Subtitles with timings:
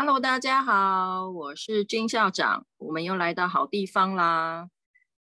[0.00, 4.70] Hello，大家好，我是金校长，我们又来到好地方啦。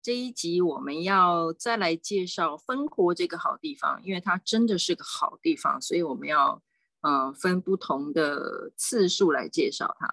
[0.03, 6.63] 这一集我们要再来介绍分活这个好地方，因为它真的是个好地方，所以我们要
[7.01, 10.13] 呃分不同的次数来介绍它。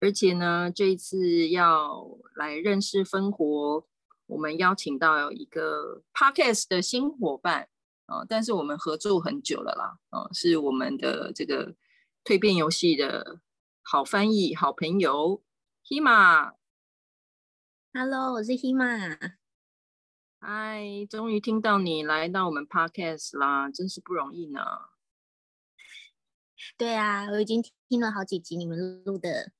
[0.00, 3.84] 而且呢，这一次要来认识分活，
[4.24, 7.68] 我们邀请到一个 Podcast 的新伙伴
[8.06, 11.74] 啊、但是我们合作很久了啦，啊、是我们的这个
[12.24, 13.40] 蜕变游戏的
[13.90, 15.42] 好翻译好朋友
[15.82, 16.52] Hima。
[17.94, 19.36] Hello，我是 Hima。
[20.38, 24.60] 嗨，终于听到你来到我们 Podcast 啦，真是不容易呢。
[26.76, 29.52] 对啊，我已经听了好几集你们录的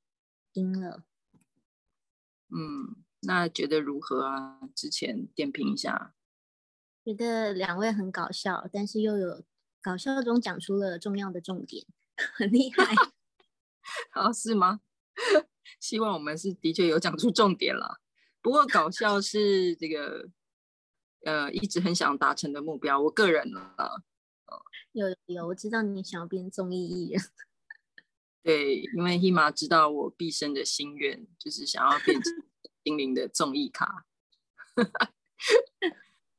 [0.52, 1.04] 音了。
[2.50, 4.60] 嗯，那觉得如何啊？
[4.74, 6.14] 之前点评一下。
[7.02, 9.42] 觉得两位很搞笑，但是又有
[9.80, 11.86] 搞笑中讲出了重要的重点，
[12.36, 12.84] 很厉害。
[14.12, 14.80] 啊，是吗？
[15.80, 18.00] 希望我们是的确有讲出重点了。
[18.40, 20.28] 不过搞笑是这个，
[21.24, 23.00] 呃，一直很想达成的目标。
[23.00, 23.74] 我个人呢，
[24.92, 27.22] 有有，我知道你想要变综艺艺人。
[28.42, 32.32] 对，因为 Hima 知道我毕生的心愿就是想要变成
[32.84, 34.06] 心灵的综艺咖。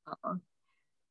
[0.04, 0.40] 好，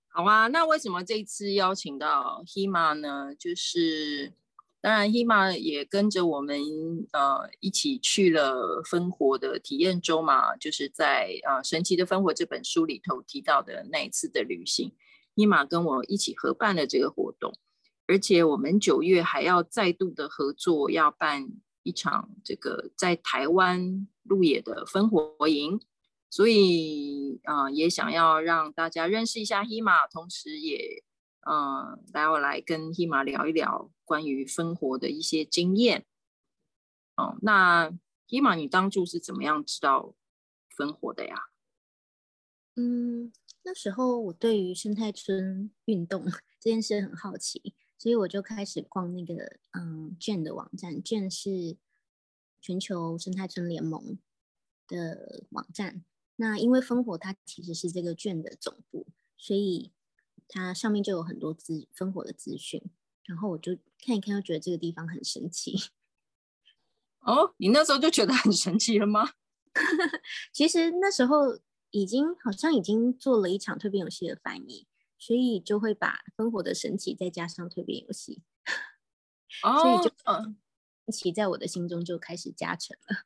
[0.09, 0.49] 好啊。
[0.49, 3.35] 那为什么这一次邀请到 Hima 呢？
[3.35, 4.33] 就是。
[4.81, 6.57] 当然，Hima 也跟着我们
[7.13, 14.93] 呃一起去了烽火的体验周嘛，就是在呃《神奇的烽火》这本书里头提到的那一次的旅行
[15.35, 17.53] ，Hima 跟我一起合办了这个活动，
[18.07, 21.49] 而且我们九月还要再度的合作，要办
[21.83, 25.81] 一场这个在台湾路野的烽火营，
[26.31, 31.03] 所以啊、也想要让大家认识一下 Hima，同时也。
[31.51, 36.05] 嗯，待会来跟 Hima 聊一聊关于芬活的一些经验。
[37.17, 37.91] 哦、那
[38.29, 40.15] Hima，你当初是怎么样知道
[40.69, 41.35] 分活的呀？
[42.77, 46.27] 嗯，那时候我对于生态村运动
[46.61, 51.79] 这件事很好奇，所以我就开始逛那个嗯 GEN 的网站，GEN 是
[52.61, 54.19] 全球生态村联盟
[54.87, 56.05] 的网站。
[56.37, 59.07] 那因为烽火它其实是这个 GEN 的总部，
[59.39, 59.93] 所以。
[60.49, 62.83] 它上面就有很多资烽火的资讯，
[63.25, 65.77] 然后我就看一看，又觉得这个地方很神奇。
[67.21, 69.33] 哦，你那时候就觉得很神奇了吗？
[70.53, 71.59] 其实那时候
[71.91, 74.87] 已经好像已经做了一场蜕变游戏的翻译，
[75.19, 78.43] 所以就会把烽火的神奇再加上蜕变游戏，
[79.63, 80.15] 哦，所以就
[81.05, 83.25] 神奇在我的心中就开始加成了。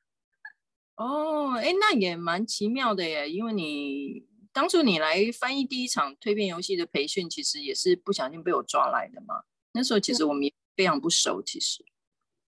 [0.97, 4.32] 哦，哎，那也蛮奇妙的耶，因为你。
[4.53, 9.45] 当初你来翻译第一场蜕变游戏的培训，其实也是不小心被我抓来的嘛。
[9.73, 11.85] 那时候其实我们也非常不熟，其实。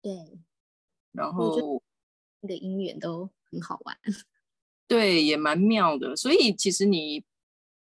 [0.02, 0.40] 对。
[1.12, 1.81] 然后
[2.41, 3.97] 那个姻缘都很好玩。
[4.88, 6.16] 对，也蛮妙的。
[6.16, 7.25] 所以其实你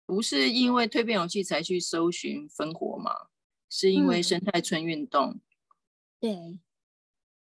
[0.04, 3.28] 不是因为蜕变游戏才去搜寻芬活嘛？
[3.70, 5.30] 是因为生态村运动。
[5.30, 5.40] 嗯、
[6.20, 6.58] 对。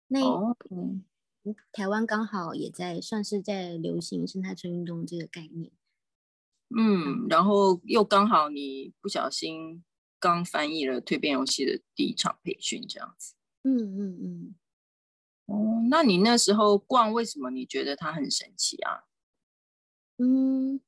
[0.09, 1.05] 那、哦、嗯，
[1.71, 5.71] 台湾刚好也在算是在流行生态村运动这个概念。
[6.77, 9.83] 嗯，然后又刚好你不小心
[10.19, 13.35] 刚翻译了蜕变游戏的第一场培训，这样子。
[13.65, 14.55] 嗯嗯嗯。
[15.47, 19.05] 哦，那你那时候逛，为什么你觉得它很神奇啊？
[20.19, 20.81] 嗯，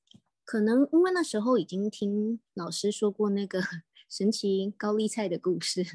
[0.44, 3.60] 可能因为那时候已经听老师说过那个
[4.10, 5.86] 神奇高丽菜的故事。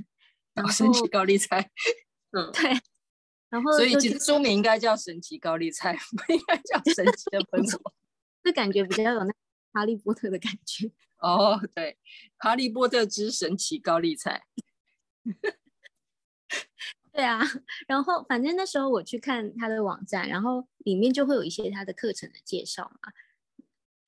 [0.53, 1.69] 然后神奇高丽菜。
[2.31, 2.71] 嗯，对。
[3.49, 7.77] 然后，所以其实书名应该叫《神奇高丽菜》，不应该叫《神奇的 芬活》。
[8.43, 9.33] 这感觉比较有那。
[9.75, 11.97] 哈利波特的感觉 哦，对，
[12.37, 14.45] 哈利波特之神奇高丽菜，
[17.11, 17.41] 对啊，
[17.87, 23.11] 然后反正那时候我去看他的网站，然后里面就会有一些他的课程的介绍嘛。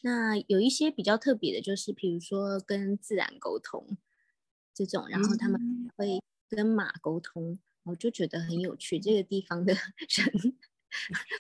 [0.02, 3.98] 那有一些比较特别的，就是比如说跟自然沟通
[4.74, 5.60] 这种，然后他们
[5.98, 9.00] 会跟马沟通，我就觉得很有趣。
[9.00, 9.74] 这个地方的
[10.08, 10.58] 人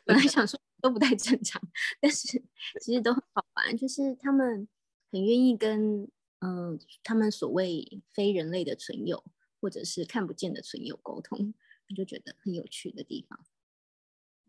[0.03, 0.59] 本来想说。
[0.81, 1.61] 都不太正常，
[1.99, 2.41] 但是
[2.81, 4.67] 其实都很好玩，就是他们
[5.11, 6.03] 很愿意跟
[6.39, 9.23] 嗯、呃，他们所谓非人类的存有，
[9.59, 11.53] 或者是看不见的存有沟通，
[11.89, 13.45] 我就觉得很有趣的地方。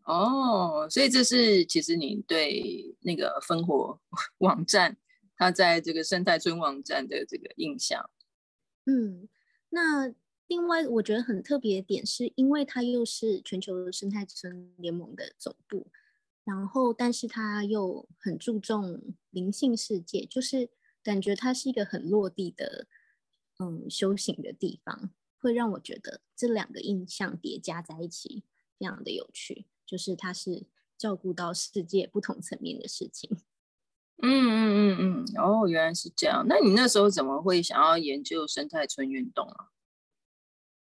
[0.03, 3.99] 哦，所以这是其实你对那个烽火
[4.39, 4.97] 网站，
[5.35, 8.09] 它在这个生态村网站的这个印象。
[8.85, 9.27] 嗯，
[9.69, 10.13] 那。
[10.49, 15.91] 另外，我觉得很特别的点，是因为它又是全球生态村联盟的总部。
[16.49, 20.71] 然后，但是他又很注重灵性世界，就是
[21.03, 22.87] 感觉它是一个很落地的，
[23.59, 28.43] 嗯，修行的地方，会让我觉得这两个印象叠加在一起，
[28.79, 30.65] 非常的有趣，就是它是
[30.97, 33.29] 照顾到世界不同层面的事情。
[34.23, 36.43] 嗯嗯嗯嗯，哦，原来是这样。
[36.49, 39.69] 那你那时候怎么会想要研究生态村运动啊？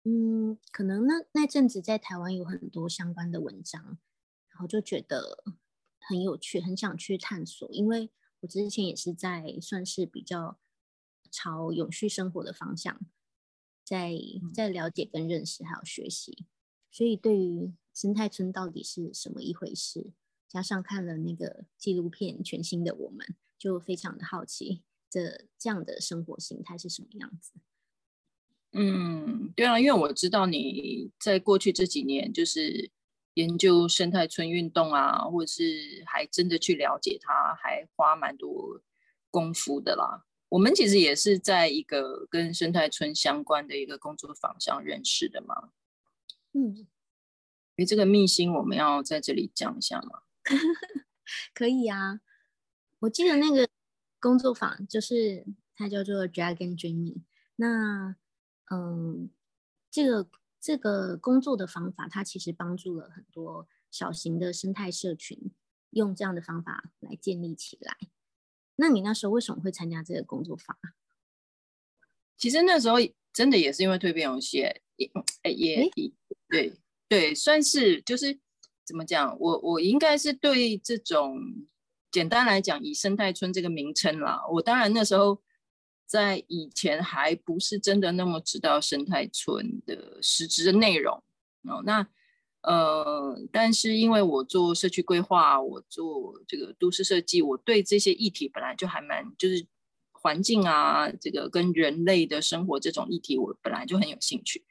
[0.05, 3.99] 嗯，可能那那阵子在台湾有很多相关的文章，
[4.59, 5.45] 然后就觉得
[6.01, 7.71] 很有趣，很想去探索。
[7.71, 8.11] 因为
[8.41, 10.59] 我之前也是在算是比较
[11.31, 13.01] 朝永续生活的方向，
[13.85, 14.19] 在
[14.53, 16.45] 在了解跟认识还有学习，
[16.91, 20.11] 所以对于生态村到底是什么一回事，
[20.49, 23.25] 加上看了那个纪录片《全新的我们》，
[23.57, 27.53] 就非常的好奇这这样的生活形态是什么样子。
[28.73, 32.91] 嗯，对啊，因为我知道你在过去这几年就是
[33.35, 38.83] 研究生态村运动啊，或者是还真的去了解它，还花蛮多
[39.31, 40.27] 功夫的啦。
[40.49, 45.71] 我们其实也是在一个跟生态村相关的一个工作坊上认识的嘛。
[46.53, 46.87] 嗯，
[47.77, 50.23] 诶，这个秘辛我们要在这里讲一下吗？
[51.55, 52.21] 可以啊，
[53.01, 53.69] 我记得那个
[54.19, 55.47] 工作坊就是
[55.77, 57.23] 它叫做 Dragon Dreaming，
[57.57, 58.17] 那。
[58.71, 59.31] 嗯，
[59.91, 60.29] 这个
[60.61, 65.53] 这个工作的方法，它其实帮助了很多小型的生态社群，
[65.91, 67.97] 用这样的方法来建立起来。
[68.77, 70.77] 那你那时候为什么会参加这个工作坊？
[72.37, 72.97] 其实那时候
[73.33, 74.59] 真的也是因为蜕变游戏，
[74.97, 75.13] 也
[75.55, 75.91] 也
[76.49, 76.75] 对
[77.09, 78.39] 对，算是就是
[78.85, 81.41] 怎么讲，我我应该是对这种
[82.11, 85.41] 简单来讲，以生态村这个名称啦，我当然那时候。
[86.09, 91.23] 在以前还不是真的那么知道生态村的实质的内容
[91.65, 92.05] 哦，那
[92.63, 99.67] 呃，但是因为我做社区规划，我做这个都市设计，我对这些议题本来就还蛮，就是
[100.13, 104.65] 环境啊，这个跟人类的生活这种议题，我本来就很有兴趣，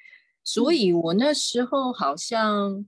[0.44, 2.86] 所以我那时候好像。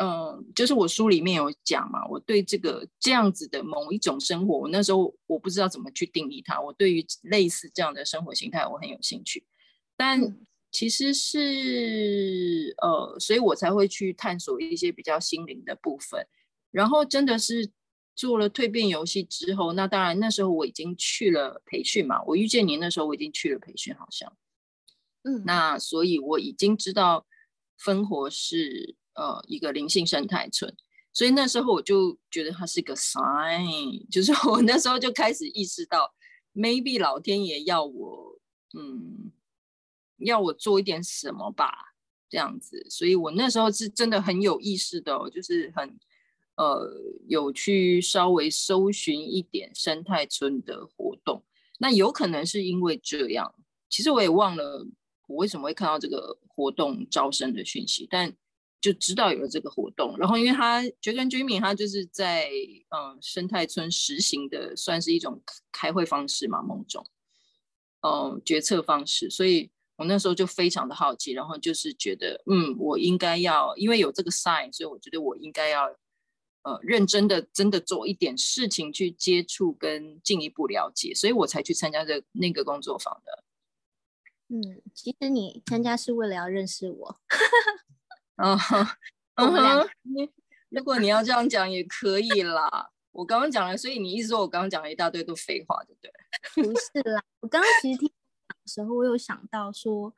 [0.00, 6.60] 嗯，就是我书里面有讲嘛，我对这个这样子的某一种生活，我那时候我不知道怎么去定义它。
[6.60, 9.44] 我对于类似这样的生活形态，我很有兴趣，
[9.96, 10.36] 但
[10.72, 16.26] 其实是呃，所以我才会去探索一些比较心灵的部分。
[16.72, 17.70] 然后真的是
[18.16, 24.36] 做了蜕变游戏之后，那当然那时候我已经去了培训嘛，我遇见你那时候我已经去了培训，好像，
[25.22, 27.24] 嗯，那所以我已经知道
[27.78, 28.96] 分活是。
[29.14, 30.74] 呃，一个灵性生态村，
[31.12, 36.12] 所以那时候我就觉得它是个 sign，就是 我那时候就开始意识到
[36.52, 38.40] ，maybe 老天爷要我，
[38.76, 39.30] 嗯，
[40.18, 41.94] 要我做一点什么吧，
[42.28, 45.96] 这样子，所以我那时候是真的很有意识的，就是很，
[46.56, 46.92] 呃，
[47.28, 51.44] 有去稍微搜寻一点生态村的活动，
[51.78, 53.54] 那有可能是因为这样，
[53.88, 54.84] 其实我也忘了
[55.28, 58.36] 我为什么会看到这个活动招生的讯息，但。
[58.84, 62.50] 就知道有了这个活动，然后因为他 Dragon Dreaming，他就是在
[62.90, 65.40] 嗯生态村实行的，算是一种
[65.72, 67.02] 开会方式嘛，某种
[68.02, 75.86] 嗯决策方式，所以我那时候就非常的好奇，然后就是觉得嗯，我应该要，因为有这个 sign，所以我觉得我应该要
[76.64, 83.44] 呃认真的真的做一点事情去接触跟进一步了解，所以我才去参加这那个工作坊的。
[84.48, 87.16] 嗯，其实你参加是为了要认识我。
[88.36, 88.86] 嗯哼，
[89.36, 90.30] 嗯哼，你
[90.70, 92.90] 如果你要这样讲也可以啦。
[93.12, 96.64] 我刚刚讲了，所以你意思说我刚刚讲了一大堆都废话，对不对？
[96.64, 98.08] 不是啦，我刚刚其实听
[98.48, 100.12] 的时候，我有想到说，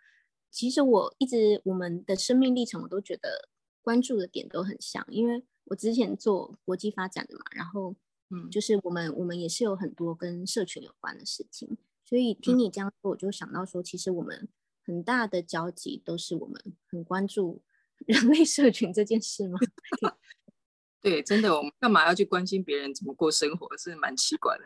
[0.50, 3.50] 其实我一直我们的生命历程，我都觉得
[3.82, 7.94] 关注的点都很像，因为我之前做国际发展的嘛，然后
[8.30, 14.48] 嗯，就是我们我们也是有很多跟社群有关的事情，所以听你这样说，我就想到说，其实我们
[14.86, 16.58] 很大的交集都是我们
[16.88, 17.60] 很关注。
[18.06, 19.58] 人类社群这件事吗？
[21.02, 23.68] 对，真的，我们干嘛要去关心别人怎么过生活？
[23.78, 24.64] 是蛮奇怪的，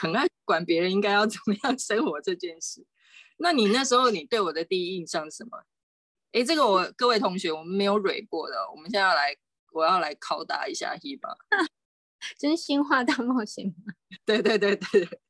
[0.00, 2.86] 很爱管别人应该要怎么样生活这件事。
[3.38, 5.64] 那你那时候，你对我的第一印象是什么？
[6.32, 9.36] 哎，这个我各位同学，我们没有蕊过的，我们现在要来，
[9.72, 11.36] 我要来拷打一下 Heba，
[12.38, 13.94] 真心话大冒险吗？
[14.24, 15.20] 对对对对。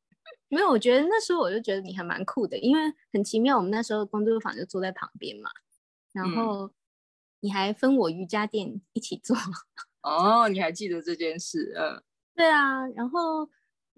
[0.50, 5.50] 没有，我觉得那时候我就觉得你还蛮酷的，因为很奇妙，我们那时候工作坊就坐在旁边嘛，
[6.12, 6.70] 然后
[7.40, 9.36] 你还分我瑜伽垫一起做。
[10.02, 11.74] 哦，你还记得这件事？
[11.76, 12.02] 嗯，
[12.34, 13.50] 对啊，然后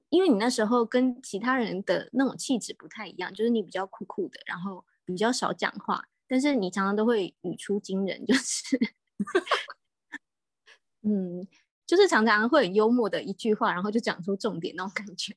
[0.09, 8.76] 因为你那时候跟其他人的那种气质不太一样，就是你比较酷酷的，然后比较少讲话，但是你常常都会语出惊人，就是，
[11.02, 11.47] 嗯，
[11.87, 15.33] 就是常常会很幽默的一句话，然后就讲出重点那种感觉。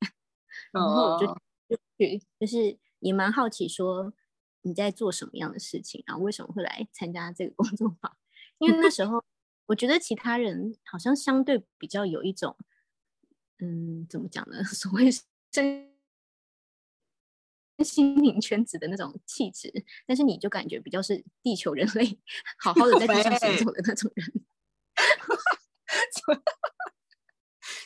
[0.74, 1.28] 然后我就
[1.70, 4.14] 就去，就是也蛮好奇说，
[4.64, 8.18] 你在做什么样的事情，然后为什么会来参加这个工作坊？
[8.58, 9.24] 因为那时候
[9.68, 12.58] 我觉得其他人好像相对比较有一种，
[13.60, 14.64] 嗯，怎么讲呢？
[14.66, 15.10] 所谓
[15.52, 15.92] 真
[17.84, 19.72] 心灵圈子的那种气质，
[20.06, 22.20] 但是你就感觉比较是地球人类，
[22.60, 24.46] 好好的在地上行走的那种人。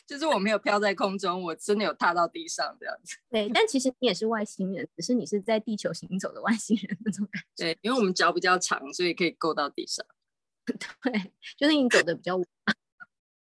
[0.08, 3.14] 就是我没有飘在空中，我真的有踏到地上这样子。
[3.28, 7.64] 对，但其实你也是外星人，只是你是在地球行走的外星人那种感觉。
[7.64, 10.02] 对，因为我们脚比较长，所以可以够到地上。
[10.64, 12.46] 对，就是你走的比较稳。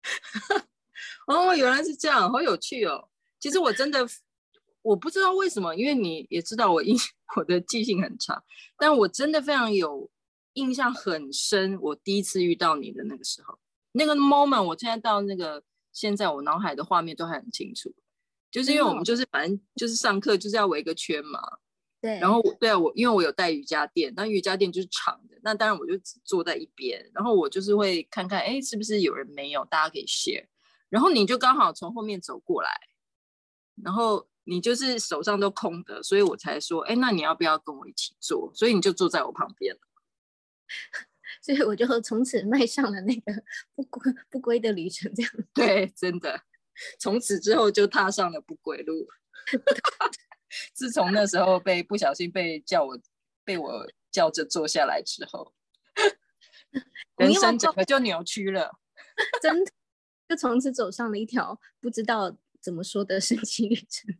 [1.25, 3.09] 哦，原来是这样，好有趣哦。
[3.39, 4.07] 其实我真的
[4.83, 6.95] 我不知道为什么，因为你也知道我印
[7.35, 8.43] 我的记性很差，
[8.77, 10.07] 但我真的非常有
[10.53, 11.75] 印象很深。
[11.81, 13.57] 我第一次遇到你的那个时候，
[13.93, 15.63] 那个 moment，我现在到那个。
[15.91, 17.93] 现在我脑海的画面都还很清楚，
[18.49, 21.39] 就是因为我们就是反正就是上课就是要围个圈嘛，
[22.01, 22.19] 对。
[22.19, 30.45] 然后对啊，我因为我有带瑜伽垫，那瑜伽垫就是长的，那当然我就只坐在一边，然后我就是会看看，哎，是不是有人没有，大家可以 share。
[30.89, 32.69] 然后你就刚好从后面走过来，
[33.81, 38.51] 然后你就是手上都空的，所以我才说，哎，那你要不要跟我一起坐？
[38.53, 39.81] 所以你就坐在我旁边了。
[41.41, 43.33] 所以我就从此迈上了那个
[43.73, 45.31] 不归不归的旅程，这样。
[45.53, 46.43] 对，真的，
[46.99, 49.07] 从此之后就踏上了不归路。
[50.73, 52.99] 自从那时候被不小心被叫我
[53.43, 55.53] 被我叫着坐下来之后，
[57.17, 58.79] 人生整个就扭曲了，
[59.41, 59.71] 真的，
[60.29, 64.17] 就从此走上了一条不知道怎么说的神奇旅程，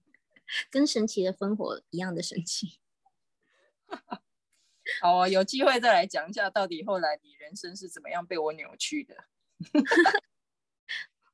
[0.70, 2.80] 跟神奇的烽火一样的神奇。
[5.02, 9.16] 好啊，有机会再来讲一下，到底后来你人生是怎么样被我扭曲的。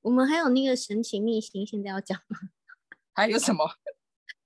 [0.07, 2.37] 我们还有那个神奇秘辛，现在要讲吗？
[3.13, 3.69] 还有什么？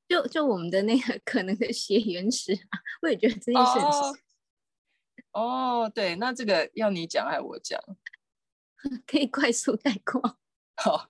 [0.07, 3.79] 就就我们的那个可能的血缘史啊， 我也觉得这件事
[5.33, 7.79] 哦，哦，对，那这个要你讲还是我讲？
[9.05, 10.39] 可以快速带过。
[10.77, 11.07] 好，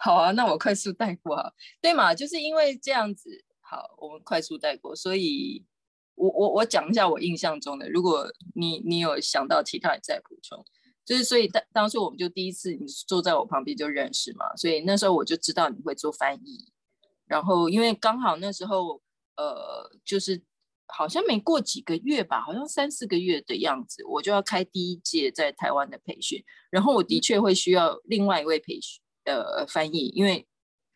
[0.00, 1.52] 好啊，那我快速带过啊。
[1.80, 5.64] 对嘛，就是因为这样子，好，我们快速带过，所以。
[6.14, 10.62] 我我我讲一下我印象中的，如果你你有想到其他，你再补充。
[11.04, 16.72] 就是所以当当时我们就第一次你坐在我旁边就认识嘛，所以那时候我就知道你会做翻译。
[17.26, 19.00] 然后因为刚好那时候
[19.36, 20.42] 呃就是
[20.86, 26.42] 好像没过几个月吧，好像三四个月的样子，我就要开第一届在台湾的培训。
[26.70, 30.46] 然后我的确会需要另外一位培训呃翻译，因为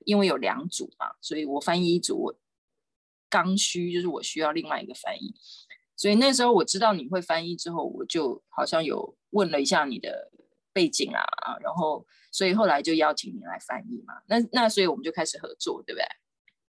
[0.04, 2.34] 因为有两组嘛，所以我翻译一组我。
[3.28, 5.34] 刚需就是我需要另外一个翻译，
[5.96, 10.30] 所以那时候我知道你会翻译之后，我就好像有问了一下你的
[10.72, 11.22] 背景啊，
[11.60, 14.14] 然后所以后来就邀请你来翻译嘛。
[14.26, 16.06] 那那所以我们就开始合作，对不对？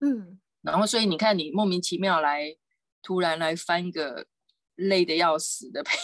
[0.08, 0.40] 嗯。
[0.62, 2.58] 然后所以你看，你莫名其妙来，
[3.02, 4.28] 突然来翻一个
[4.76, 5.98] 累得要死的 培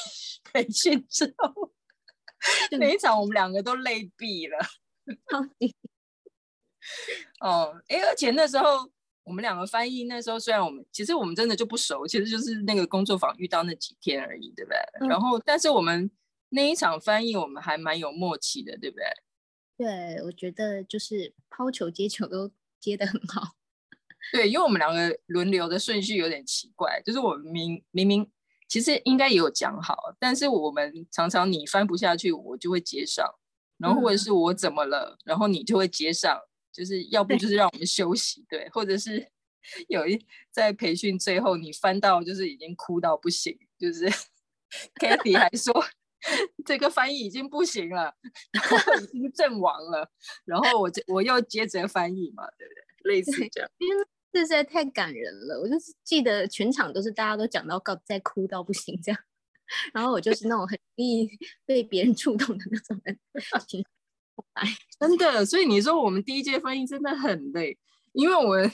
[0.52, 1.74] 培训之后，
[2.80, 4.58] 每一场我们两个都累毙了。
[7.42, 8.90] 哦，哎，而且那时候。
[9.26, 14.78] 我们两个翻译那时候，虽然我们其实我们真的就不熟，其实就是那个工作坊遇到那几天而已，对不对？
[15.00, 16.12] 嗯、然后，但是我们
[16.54, 19.06] 那一场翻译，我们还蛮有默契的，对不对？
[19.78, 23.56] 对，我觉得就是抛球接球都接得很好。
[24.32, 28.32] 对，因为我们两个轮流的顺序有点奇怪，就是我们明明明
[28.68, 33.28] 其实应该也有讲好，但是我们常常你翻不下去，我就会接上，
[33.78, 36.40] 然后或者是我怎么了，嗯、然后你就会接上。
[36.76, 39.30] 就是要不就是让我们休息，对，对，或者是
[39.90, 40.20] 有一
[40.50, 44.10] 在培训最后你翻到就是已经哭到不行，就是
[45.00, 45.72] Kathy 还说
[46.66, 48.14] 这个翻译已经不行了，
[48.52, 50.10] 然后已经阵亡了，
[50.46, 53.12] 然后我我又接着翻译嘛，对不对？
[53.12, 59.20] 类似这样，因为这实在太感人了，我就是记得全场都是大家都讲到告在哭到不行这样，
[59.94, 61.30] 然后我就是那种很容易
[61.66, 63.20] 被别人触动的那种人。
[65.00, 67.78] 真的，所以你说我们第一届翻译真的很累，
[68.14, 68.72] 因为我们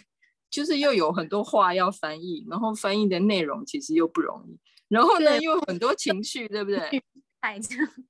[0.50, 6.80] 就是又有很多话要翻译，然后翻译的内容其实又不容易，然后呢又有很多情绪，对不对？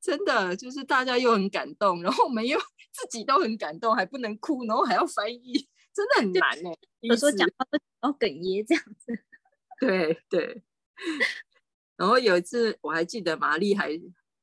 [0.00, 2.58] 真的就是大家又很感动，然后我们又
[2.92, 6.70] 自己都很感动，还不能哭，然后还要翻译，真的很难呢。
[7.00, 7.66] 有时候讲话
[8.00, 9.24] 都哽咽这样子。
[9.80, 10.62] 对对。
[11.96, 14.00] 然后有一次我还记得玛丽还。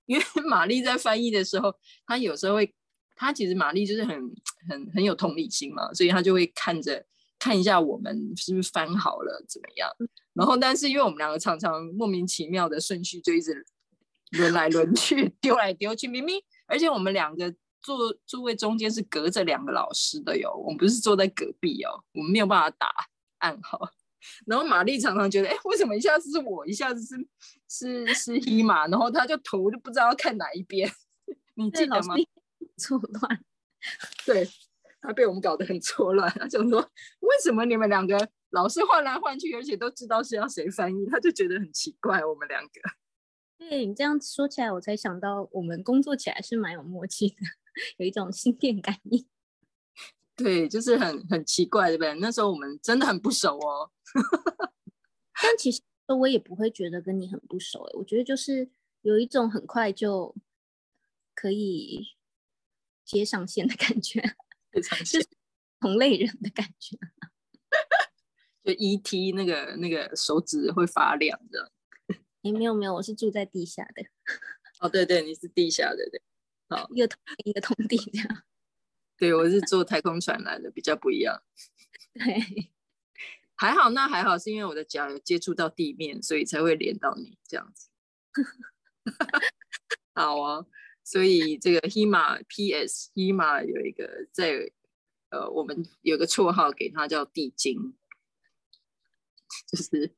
[0.07, 1.74] 因为玛丽在翻译的时候，
[2.05, 2.75] 她有时候会，
[3.15, 4.15] 她其实玛丽就是很
[4.69, 7.03] 很很有同理心嘛，所以她就会看着
[7.39, 9.89] 看一下我们是不是翻好了怎么样。
[10.34, 13.65] 然后，但是因为我们两个常常莫名其妙的顺序就一直
[14.32, 22.89] 轮来轮去， 丢来丢去，明明而且我们两个坐座位中间是隔着两个老师的哟，我们不是坐在隔壁哦，我们没有办法打
[23.39, 23.79] 暗号，
[24.48, 27.27] 然后玛丽常常觉得，哎，为什么一下子是我，一下子是
[27.70, 30.91] 是是 Hima，然后他就头就不知道要看哪一边，
[31.55, 32.15] 你记得吗？
[32.77, 33.39] 错乱，
[34.25, 34.50] 对，
[35.00, 36.29] 他被我们搞得很错乱。
[36.32, 36.82] 他就说，
[37.20, 41.05] 为什么你们两个老是换来换去，而且都知道是要谁翻译？
[41.05, 42.72] 他就觉得很奇怪，我们两个。
[43.69, 47.38] 对，你这样说起来，我才想到我们工作起来是蛮有默契的，
[47.98, 49.25] 有一种心电感应。
[50.36, 52.13] 对，就是很很奇怪，对不对？
[52.19, 53.91] 那时候我们真的很不熟哦。
[55.41, 58.69] 但其实我也不会觉得跟你很不熟，我觉得就是
[59.01, 60.36] 有一种很快就
[61.34, 62.15] 可以
[63.03, 64.22] 接上线的感觉，
[64.72, 65.25] 就是
[65.81, 66.98] 同类人的感觉。
[68.63, 71.72] 就 ET 那个那个手指会发亮的。
[72.45, 74.05] 哎，没有没有，我是住在地下的。
[74.79, 76.21] 哦，对对，你是地下的，对。
[76.69, 78.43] 好，一个通一个通地这样。
[79.17, 81.41] 对，我是坐太空船来的，比较不一样。
[82.13, 82.23] 对，
[83.55, 87.89] 还好，那还好，是因为我的脚有接触到地面，所以才会连到你这样子。
[90.13, 90.65] 好啊，
[91.03, 94.71] 所以这个 Hima PS Hima 有一个在
[95.29, 97.95] 呃，我们有个绰号给他叫地精，
[99.67, 100.13] 就是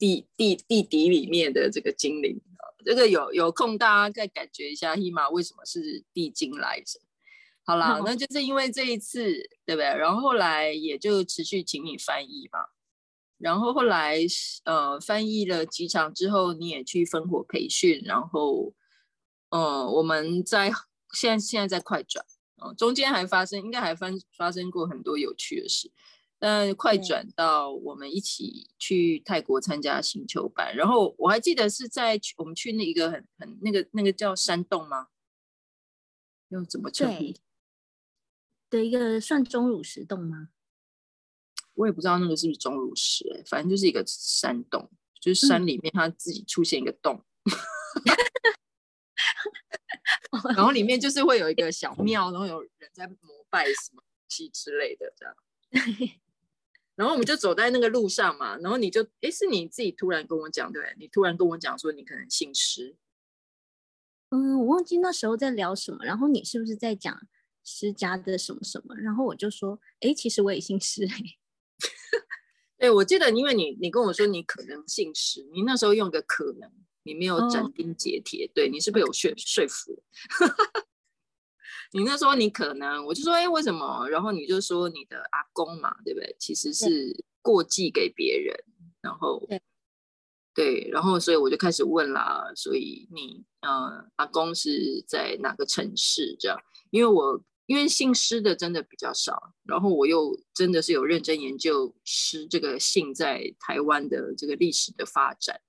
[0.00, 2.40] 地地地底里面的这个精灵。
[2.82, 6.98] 这个有有空大家再感觉一下 Hima 为什么是地精来着？
[7.62, 9.22] 好啦， 那就是因为这一次，
[9.66, 9.84] 对不对？
[9.84, 12.60] 然后后来也就持续请你翻译嘛。
[13.36, 14.18] 然后后来
[14.64, 18.00] 呃翻译了几场之后，你也去烽火培训。
[18.04, 18.72] 然后
[19.50, 20.72] 呃我们在
[21.12, 22.24] 现在现在在快转，
[22.56, 25.90] 呃，中间还发生应该还发发生过很多有趣的事。
[26.42, 35.08] 但快转到我们一起去泰国参加星球班，然后我还记得是在去我们去那一个很很那个那个叫山洞吗？
[36.48, 37.34] 又怎么称呼？
[38.70, 40.48] 的一个算钟乳石洞吗？
[41.74, 47.22] 我也不知道那个是不是钟乳石，欸，反正就是一个山洞，就是山里面它自己出现一个洞，
[50.30, 53.16] 嗯、 然后里面就是会有一个小庙，然后有人在膜
[53.50, 55.36] 拜什么西之类的这样。
[57.00, 62.94] 然后我们就走在那个路上嘛，然后你就哎，是你自己突然跟我讲，对，你突然跟我讲说你可能姓施。
[64.28, 67.26] 嗯，我忘记那时候在聊什么，然后你是不是在讲？
[67.62, 71.16] 施家的什么什么，然后我就说，哎，其实我也姓施哎。
[72.76, 76.70] 对，我记得，因为你你跟我说你可能姓施，你那时候用个可能，
[77.04, 80.02] 你没有斩钉截铁，哦、对你是被我说说服。
[81.92, 84.08] 你那时候你可能，我就说，哎，为什么？
[84.08, 86.36] 然后你就说你的阿公嘛，对不对？
[86.38, 88.54] 其实是过继给别人，
[89.00, 89.62] 然后对，
[90.54, 96.36] 对，然后所以我就开始问啦，所以你呃阿公是在哪个城市？
[96.38, 96.58] 这样，
[96.90, 97.42] 因为我。
[97.66, 105.60] 因为姓施的真的比较少，然后我又真的是有认真研究施这个姓在台湾的这个历史的发展，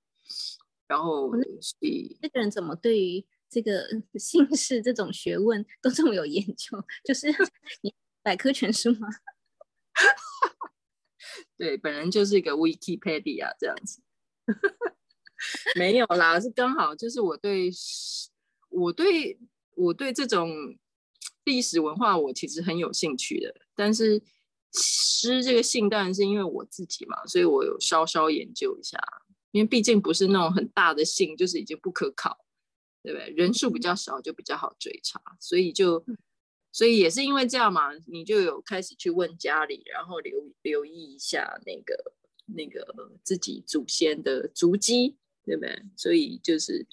[0.87, 1.31] 然后
[1.61, 3.85] 所以这个人怎么对于这个
[4.15, 6.83] 姓 氏这种学问都这么有研究？
[7.03, 7.27] 就是
[7.83, 9.07] 你百科全书吗？
[11.57, 14.01] 对，本人就是一个 Wikipedia 这样子，
[15.75, 17.69] 没有啦，是刚好就是我对
[18.69, 19.37] 我对
[19.75, 20.77] 我对这种。
[21.45, 24.21] 历史文化我其实很有兴趣的，但是
[24.73, 28.99] 诗这个姓当然是因为我自己嘛，所以我有稍稍研究一下，
[29.49, 32.45] 因为毕竟不是那种很大的姓，就是已经不可考，
[33.03, 33.29] 对不对？
[33.29, 36.03] 人数比较少就比较好追查，所以就
[36.71, 42.13] 所以也是因为这样嘛，你就有开始去问家里，然后留留意一下那个
[42.45, 45.83] 那个自己祖先的足迹，对不对？
[45.95, 46.85] 所以就是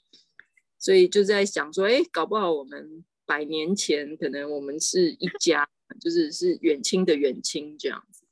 [0.79, 3.05] 所以就在想说，哎，搞不好我们。
[3.29, 5.69] 百年前，可能我们是一 家，
[6.01, 8.25] 就是是远亲的远亲这样子。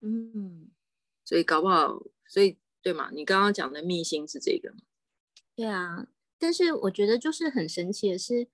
[0.00, 0.68] 嗯，
[1.24, 3.12] 所以搞不好，所以对嘛？
[3.12, 4.78] 你刚刚讲的秘辛是这个吗？
[5.54, 8.48] 对啊，但是我觉得就是很神奇的是，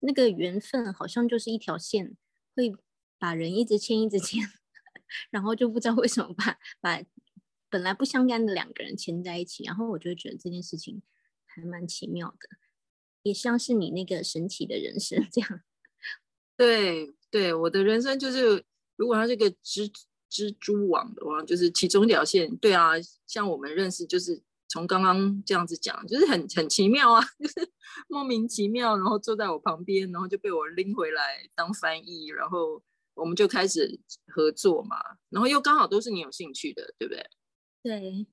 [0.00, 2.16] 那个缘分好像就是一条线，
[2.54, 2.74] 会
[3.18, 4.42] 把人一直牵，一直牵，
[5.30, 7.02] 然后就不知道为什么把把
[7.70, 11.02] 本来不相干的两个人牵在一起，然后我就觉得这件事情
[11.46, 12.48] 还蛮奇妙的。
[13.22, 15.62] 也像是你那个神奇的人生 这样，
[16.58, 18.62] 对对，我的人生就是，
[18.96, 19.90] 如果它是个蜘
[20.30, 22.54] 蜘蛛网的话，就是其中一条线。
[22.58, 22.92] 对啊，
[23.26, 27.72] 像我们认识，就是从刚刚这样子讲，就是很很奇妙啊， 就是
[28.08, 32.82] 莫名其妙，然后坐在我旁边，然后就被我拎回来当翻译，然后
[33.14, 34.96] 我们就开始合作嘛，
[35.30, 37.26] 然后又刚好都是你有兴趣的，对不对？
[37.82, 38.26] 对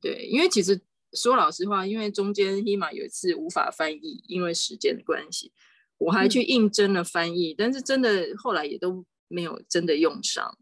[0.00, 0.80] 对，因为其实。
[1.14, 5.52] 说老实话，因为中间 Hima 有一次无法翻译，因为时间的关系，
[5.98, 10.56] 我还去应征了翻译，嗯、但是真的后来也都没有真的用上。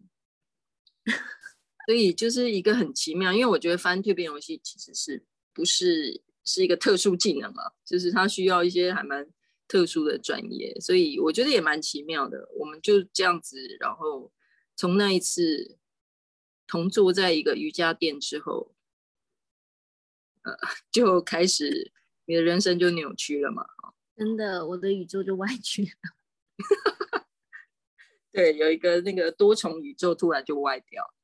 [1.87, 9.29] 所以就是一个很奇妙，因为我觉得翻蜕变游戏其实是不是是一个特殊技能嘛，就是它需要一些还蛮
[9.66, 12.49] 特殊的专业，所以我觉得也蛮奇妙的。
[12.59, 14.33] 我们就这样子，然后
[14.77, 15.79] 从那一次
[16.66, 18.75] 同坐在一个瑜伽垫之后，
[20.43, 20.57] 呃，
[20.93, 21.93] 就开始
[22.27, 23.66] 你的人生就扭曲了嘛。
[24.16, 27.25] 真的，我的宇宙就歪曲了。
[28.33, 31.14] 对，有一个那个多重宇宙突然就歪掉。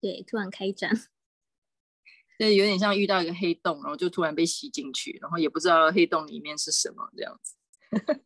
[0.00, 0.90] 对，突然开展，
[2.38, 7.54] 对，有点像遇到一个黑洞，然后就突然被吸进去，然后也不知道黑洞里面是什么这样子。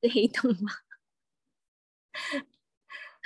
[0.00, 0.70] 是黑洞吗？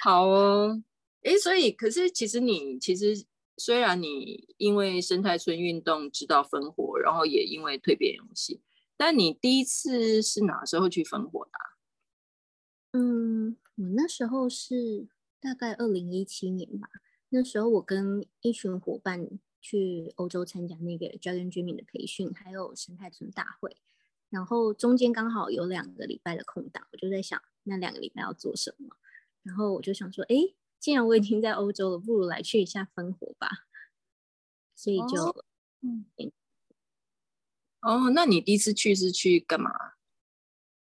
[0.03, 0.83] 好哦，
[1.23, 3.27] 哎，所以可是其实你其实
[3.59, 8.63] 虽然你因为生态村运动知道分火，然后也因为蜕变游戏，
[8.97, 11.61] 但你第一次是哪时候去分火的啊？
[12.93, 15.09] 嗯，我那时候是
[15.41, 16.89] 大概二零一七年吧。
[17.35, 19.27] 那时候我跟一群伙伴
[19.59, 23.75] 去欧洲参加那个 Dragon Dreaming 的培训，还有生态村大会，
[24.29, 28.97] 然后中间刚好有两个礼拜的空档，我就在想那两个礼拜要做什么，
[29.43, 33.49] 然后我就想说，哎，既然我已经在欧洲了，不如来去一下分火吧，
[34.75, 35.45] 所以就，哦，
[35.81, 36.05] 嗯，
[37.81, 39.73] 哦，那你第一次去是去干嘛？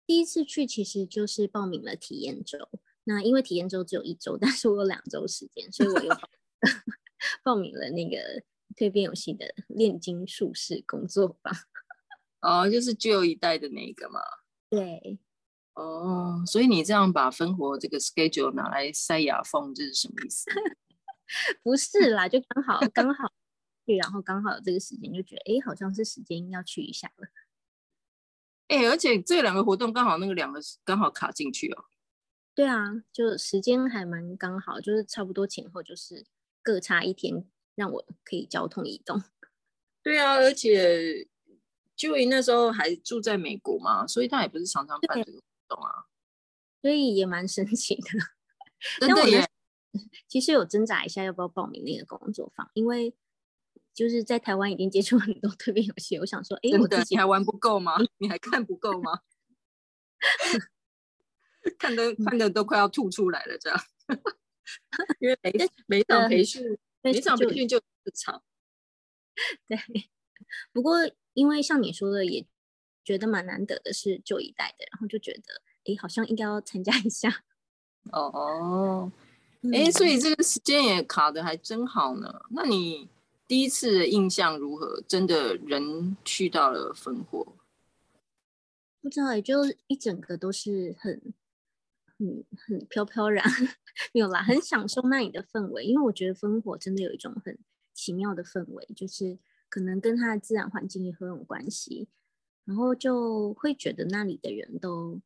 [0.06, 2.70] 第一次去其实就是报名了体验周。
[3.10, 6.16] 那因为体验周只有一周，但是我有两周时间，所以我又
[7.44, 8.44] 报名了那个
[8.76, 11.52] 蜕变游戏的炼金术士工作坊。
[12.42, 14.22] 哦，就是旧一代的那个嘛。
[14.70, 15.18] 对。
[15.74, 20.52] 哦，所以你这样把分活这个 schedule 拿来塞牙缝，这是什么意思？
[21.64, 23.34] 不是啦，就刚好刚好
[23.88, 27.28] 去，然后刚好有这个时间，就觉得哎，好像是时间要去一下了。
[28.68, 31.86] 哎，而且这两个活动刚好那个两个刚好卡进去哦。
[32.60, 36.26] 对啊，就时间还蛮刚好，就是差不多前后就是
[36.62, 39.24] 各差一天，让我可以交通移动。
[40.04, 41.26] 对啊，而且
[41.96, 46.08] Joy 那时候还住在美国嘛，所以他也不是常常办这个活动啊，
[46.84, 48.10] 所以也蛮神奇的。
[49.00, 49.50] 真的耶！
[50.28, 53.16] 其实有挣扎一下要不要报名那个工作坊，因为
[53.94, 57.94] 就是在台湾已经接触很多蜕变游戏，我想说，哎，我自己还玩不够吗？
[58.20, 59.22] 你还看不够吗？
[61.78, 63.80] 看的看的都快要吐出来了，这样，
[65.20, 65.54] 因为 每
[65.88, 68.42] 每场培训，每场培训就一场。
[69.68, 69.78] 对，
[70.74, 70.98] 不过
[71.34, 72.46] 因为像你说的，也
[73.06, 77.44] 觉得蛮难得的，是旧一代的，然后就觉得，哎，好像应该要参加一下。
[78.12, 79.12] 哦，
[79.64, 82.42] 哎、嗯，所以这个时间也卡的还真好呢。
[82.52, 83.08] 那你
[83.48, 85.02] 第一次的印象如何？
[85.08, 87.56] 真的人去到了烽火？
[89.02, 91.34] 不知道，也就一整个都是很。
[92.22, 93.46] 嗯，很飘飘然，
[94.14, 97.58] 没有啦，很享受那里的氛围，因为我觉得烽火真的有一种很
[97.94, 102.10] 奇妙的氛围，就是可能跟它的自然环境也很有关系，
[102.66, 105.22] 然后就会觉得那里的人都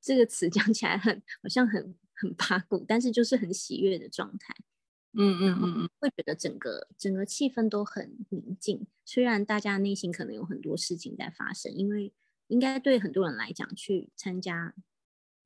[0.00, 4.54] 这个词 讲起来很好像很很八股，但是就是很喜悦的状态。
[5.12, 12.12] 嗯嗯嗯嗯，会觉得整个整个气氛都很宁静，虽然大家内心可能有很多事情在发生，因为
[12.46, 14.74] 应该对很多人来讲去参加。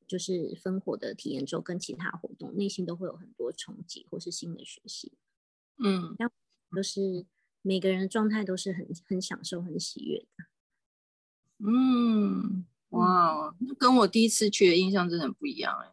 [0.08, 5.12] 就是烽火的体验周跟其他活动，内心都会有很多冲击或是新的学习。
[5.76, 6.34] 嗯，然后
[6.74, 7.26] 都是
[7.62, 10.46] 每个人的状态都是很很享受、很喜悦的。
[11.58, 15.92] 嗯，哇，那跟我第一次去的印象真的很不一样哎，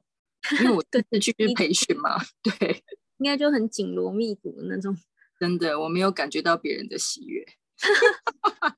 [0.63, 2.83] 因为我 第一次去培训嘛， 对，
[3.17, 4.97] 应该就很紧锣密鼓的那种。
[5.39, 7.45] 真的，我没有感觉到别人的喜悦。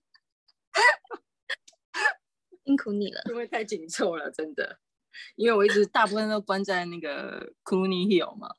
[2.66, 4.80] 辛苦你了，因为太紧凑了，真的。
[5.36, 8.56] 因为我一直大部分都关在那个 Cluny Hill 嘛，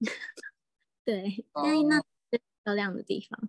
[1.04, 3.48] 对，那那是漂亮的地方，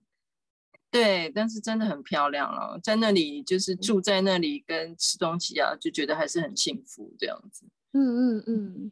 [0.89, 7.65] 对，但是真的很漂亮了，在那里就是住在那里跟吃东西啊，就觉得还是很幸福这样子。
[7.93, 8.91] 嗯嗯嗯。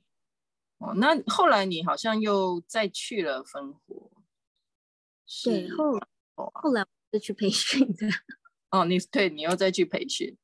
[0.78, 4.12] 哦，那后来你好像又再去了分火，
[5.44, 8.08] 对，后来后来我就去培训的。
[8.72, 10.38] 哦，你对，你又再去培训，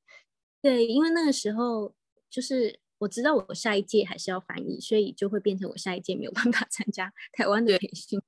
[0.62, 1.94] 对，因为那个时候
[2.30, 2.80] 就是。
[3.00, 8.22] 我知道我下一届还是要翻译，所以就会变成我下一届没有办法 参加台湾的培训。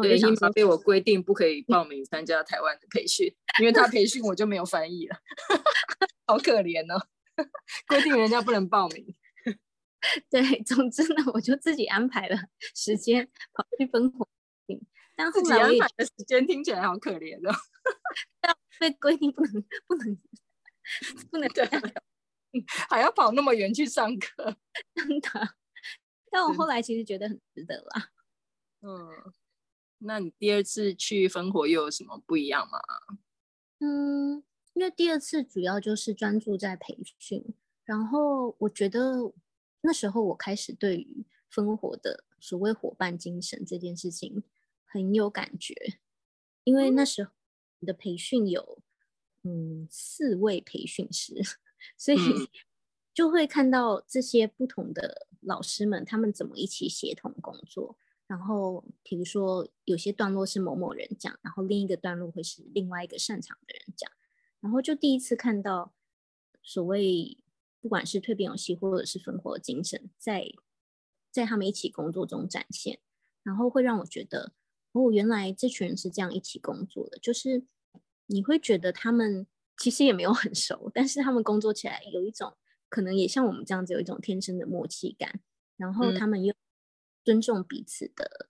[0.00, 3.26] 对，因为被我规定不可以报名参加台湾的培训，
[3.60, 5.16] 因为他培训我就没有翻译了，
[6.26, 7.08] 好可怜哦。
[7.86, 9.14] 规定人家不能报名。
[10.30, 12.36] 对，总之呢，我就自己安排了
[12.74, 14.26] 时间跑去分火。
[15.14, 17.54] 但后来自己安排的时间听起来好可怜哦。
[18.40, 20.18] 但被规定不能不能
[21.30, 21.82] 不能这样。
[22.90, 24.56] 还要跑那么远去上课，
[24.94, 25.54] 真的。
[26.30, 28.10] 但我后来其实觉得很值得啦。
[28.80, 29.32] 嗯，
[29.98, 32.78] 那你第二次去烽火又有什么不一样吗？
[33.80, 39.32] 嗯，因为第二次主要就是专注在培训，然后我觉得
[39.82, 44.42] 那时候我开始对于烽火的所谓伙伴精神这件事情
[44.84, 45.74] 很有感觉，
[46.64, 47.32] 因为那时候
[47.80, 48.82] 的培训有
[49.42, 51.34] 嗯四位培训师，
[51.96, 52.18] 所以
[53.14, 57.96] 就会看到这些不同的老师们他们怎么一起协同工作。
[58.28, 64.10] 然后，比如说有些段落是某某人讲，然后另一个段落会是另外一个擅长的人讲，
[64.60, 65.92] 然后就第一次看到
[66.62, 67.36] 所谓
[67.82, 70.46] 不管是蜕变游戏或者是芬活精神，在
[71.30, 73.00] 在他们一起工作中展现，
[73.42, 74.54] 然后会让我觉得
[74.92, 77.66] 哦，原来这群人是这样一起工作的，就是
[78.24, 79.46] 你会觉得他们
[79.82, 82.56] 其实也没有很熟，但是他们工作起来有一种
[82.88, 85.40] 可能也像我们这样子有一种天生的默契感，
[85.76, 86.54] 然后他们又。
[87.24, 88.48] 尊重彼此的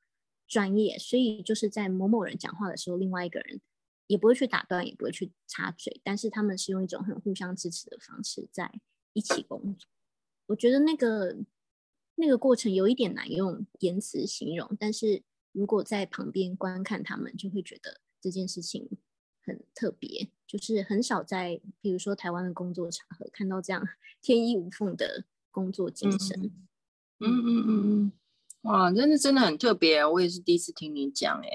[0.49, 3.61] 专业，所以就是在某某人讲话的时候，另外一个人
[4.07, 8.81] 也不会去打断，也不会去插嘴，但是他们是用一种很互相支持的方式在
[9.13, 9.87] 一起工作。
[10.47, 11.37] 我觉得那个
[12.15, 18.89] 那个过程有一点难用言辞形容，但是如果在旁边观看他们，就会觉得这件事情
[19.45, 23.83] 很特别，就是很少在比如说台湾的工作场合看到这样
[24.21, 26.53] 天衣无缝的工作精神。
[27.21, 28.13] 嗯嗯嗯嗯。
[28.63, 31.49] 哇，真的真的很特别，我也是第一次听你讲哎。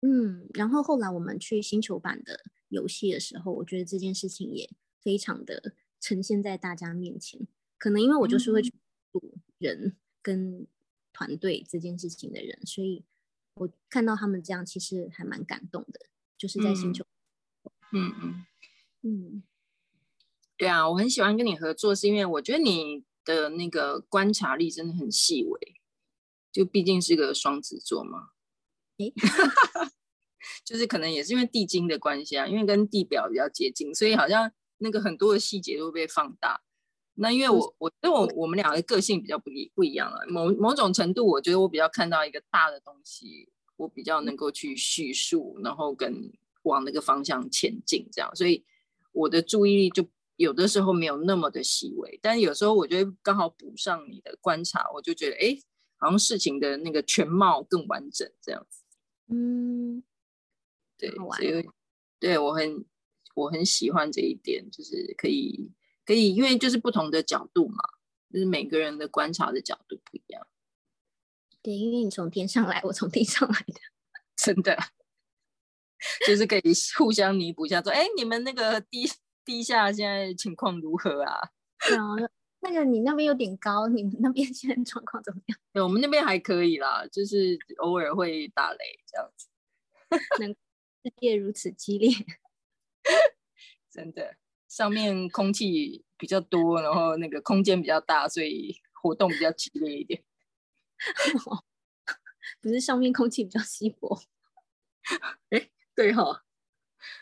[0.00, 4.68] 嗯，然后后来我们去星球版的游戏的时候，我觉得这件事情也
[5.00, 7.46] 非常的呈现在大家面前。
[7.78, 8.74] 可能因为我就是会去
[9.12, 10.66] 组人跟
[11.12, 13.04] 团队这件事情的人，嗯、所以
[13.54, 16.00] 我看到他们这样，其实还蛮感动的。
[16.36, 17.04] 就是在星球，
[17.92, 18.46] 嗯嗯
[19.02, 19.42] 嗯，
[20.56, 25.58] 对啊，我很喜欢跟你合作，是因为我觉得你的那个观察力真的很细微。
[26.52, 28.28] 就毕竟是个双子座嘛，
[28.98, 29.10] 诶，
[30.66, 36.60] 就是可能也是因为地精的关系啊，因为跟地表比较接近，所以好像那个很多的细节都会被放大。
[37.14, 46.30] 那因为我我因为我我们两个个性比较不一不一样啊，某某种程度，我觉得我比较看到一个大的东西，我比较能够去叙述，然后跟
[46.62, 48.64] 往那个方向前进，这样，所以
[49.12, 55.38] 我的注意力就有的时候没有那么的细微，但有时候我觉得刚好补上你的观察，我就觉得哎。
[55.40, 55.62] 诶
[56.02, 58.82] 好像事情的那个全貌更完整，这样子。
[59.28, 60.02] 嗯，
[60.98, 61.70] 对，所以
[62.18, 62.84] 对我很
[63.36, 65.70] 我很喜欢这一点，就是可以
[66.04, 67.84] 可以，因为就是不同的角度嘛，
[68.32, 70.44] 就是每个人的观察的角度不一样。
[71.62, 73.74] 对，因为你从天上来，我从地上来的，
[74.34, 74.76] 真的，
[76.26, 76.62] 就是可以
[76.96, 79.04] 互相弥补一下，说，哎，你们那个地
[79.44, 81.50] 地下现在情况如何啊？
[82.60, 85.58] 那个你那边有点高，你们那边现在状况怎么样？
[85.72, 89.48] 对，我们那边还可以啦，就是偶尔会打雷这样子。
[90.38, 92.10] 能世界如此激烈，
[93.90, 94.36] 真的，
[94.68, 100.22] 上面空气比较多，然后那个空间比较大，所以活动比较激烈一点。
[102.60, 104.22] 不是上面空气比较稀薄？
[105.50, 106.40] 哎，对哈、哦。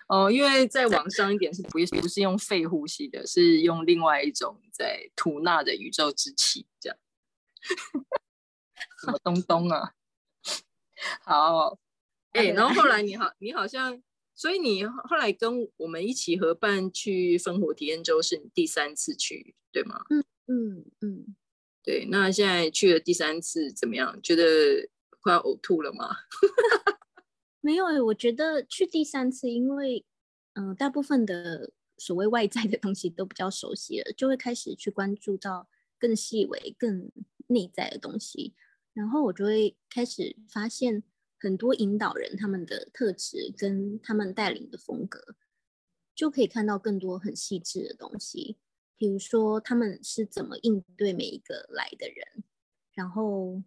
[0.09, 6.99] 哦，因为再往上一点是不不是用肺呼吸的，是用另外一种在吐纳的宇宙之气，这样。
[9.03, 9.95] 什么东东啊？
[11.25, 11.79] 好，
[12.33, 14.03] 哎、欸，然后后来你好，你好像，
[14.35, 20.05] 所以你后来跟我们一起合办去烽火体验周，是你第三次去，对吗？
[20.11, 21.37] 嗯嗯嗯，
[21.83, 22.05] 对。
[22.11, 24.21] 那现在去了第三次怎么样？
[24.21, 26.17] 觉得快要呕吐了吗？
[27.63, 30.05] 没有，我觉得去第三次，因为
[30.55, 35.69] 嗯、大部分的所谓外在的东西都比较熟悉了，就会开始去关注到
[35.99, 37.13] 更细微、更
[37.49, 38.55] 内在的东西，
[38.95, 41.03] 然后我就会开始发现
[41.39, 45.37] 很多引导人他们的特质跟他们带领的风格，
[46.15, 48.57] 就可以看到更多很细致的东西，
[48.97, 52.45] 比如说他们是怎么应对每一个来的人，
[52.95, 53.63] 然后。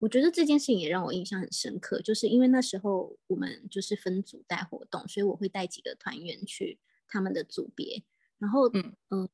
[0.00, 8.02] 我觉得这件事情也让我印象很深刻，就是因为那时候我们就是分组带活动，所以我会带几个团员去他们的组别，
[8.38, 9.30] 然后嗯嗯、呃，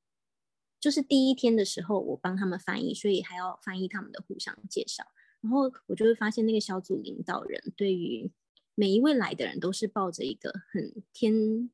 [0.80, 5.04] 就是第一天的时候我帮他们翻译，所以还要翻译他们的互相介绍，
[5.40, 8.30] 然后我就会发现那个小组领导人对于
[8.74, 11.70] 每一位来的人都是抱着一个很天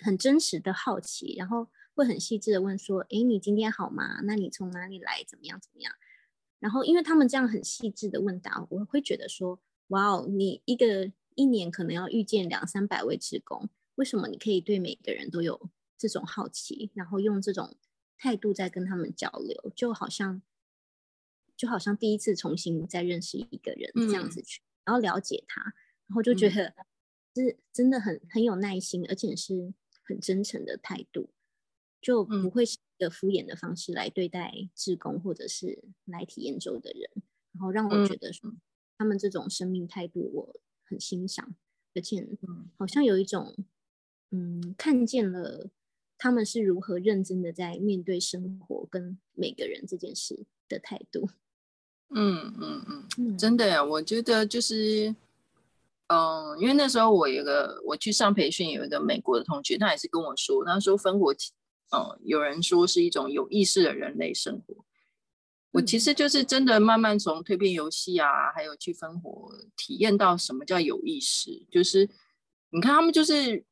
[0.00, 4.20] 很真实的好奇，然后会很细致的问说：“诶，你今天好吗？
[4.24, 5.24] 那你从哪里来？
[5.26, 5.60] 怎么样？
[5.60, 5.92] 怎么样？”
[6.60, 17.76] 然后，因为他们这样很细致的问答，我会觉得说：“哇哦，你一个一年可能要遇见两三百位职工，为什么你可以对每个人都有这种好奇，然后用这种
[18.16, 20.42] 态度在跟他们交流，就好像
[21.56, 25.62] 就好像第一次重新再认识一个人这样子去然后了解他，
[26.06, 26.74] 然后就觉得
[27.36, 31.30] 是真的很很有耐心，而且是很真诚的态度，
[32.00, 37.10] 就不会是一个敷衍的方式来对待志工或者是来体验周的人，
[37.52, 38.52] 然后让我觉得说
[38.96, 41.54] 他们这种生命态度我很欣赏，
[41.94, 42.26] 而且
[42.76, 43.54] 好像有一种
[44.30, 45.70] 嗯看见了。
[46.20, 51.28] 他们是如何认真的在面对生活跟每个人这件事的态度？
[52.08, 55.14] 嗯嗯嗯，真的呀，我觉得就是，
[56.08, 61.32] 嗯，因为那时候我有个我去上培训，有一个美国的同学，他也是跟我说，他说分活，
[61.90, 64.84] 嗯，有人说是一种有意识的人类生活。
[65.70, 72.08] 我其实就是真的慢慢从蜕变游戏啊，还有去分活，体验到什么叫有意识，就是
[72.70, 73.64] 你看他们就是。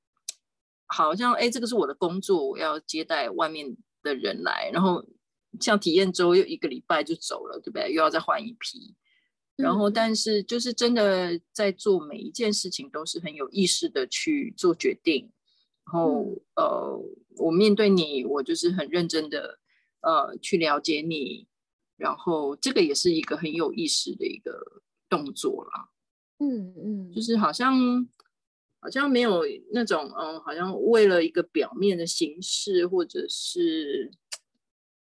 [0.89, 5.05] 好像哎，这个是我的工作，我要接待外面的人来，然后
[5.59, 7.93] 像体验周又一个礼拜就走了，对不对？
[7.93, 8.95] 又要再换一批，
[9.57, 15.29] 然后但是就是真的在做每一件事情都是很有意识的去做决定，
[15.87, 17.01] 然后呃，
[17.37, 19.59] 我面对你，我就是很认真的
[20.03, 21.47] 呃去了解你，
[21.97, 25.89] 然后这个也是一个很有意识的一个动作啦，
[26.39, 28.09] 嗯嗯，就是好像。
[28.79, 34.13] 好像没有那种嗯，好像为了一个表面的形式，或者是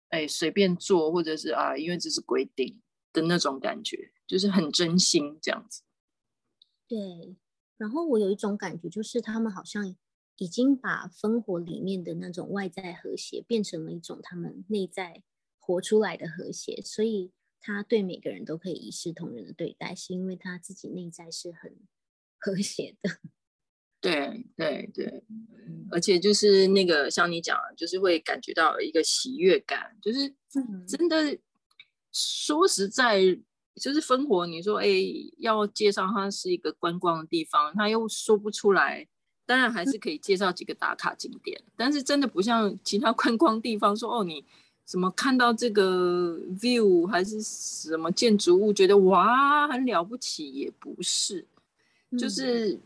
[0.07, 2.79] 哎随便做，或者是啊，因为这是规定
[3.11, 5.81] 的那种感觉，就是很真心这样子。
[6.87, 7.35] 对，
[7.75, 9.93] 然后我有一种感觉，就是他们好像
[10.37, 15.23] 已经把烽火里面的那种外在和谐，变成了一种他们内在
[15.59, 21.77] 活出来的和谐，所以他对每个人都可以一视同仁的对待，是因为他自己内在是很
[22.39, 23.09] 和谐的。
[24.01, 25.23] 对对对，
[25.89, 30.35] 而且就是那个像你讲，就是会感觉到一个喜悦感，就是
[30.85, 31.39] 真的
[32.11, 33.21] 说实在，
[33.75, 34.45] 就是烽火。
[34.45, 34.87] 你说哎，
[35.37, 39.07] 要介绍它是一个观光的地方，他又说不出来。
[39.53, 44.43] 当然还是可以介绍几个打卡景点，但是真的不像其他观光地方说哦，你
[44.87, 51.45] 什么看到这个 view 还是什么建筑物，觉得哇很了不起，也不是，
[52.17, 52.79] 就是。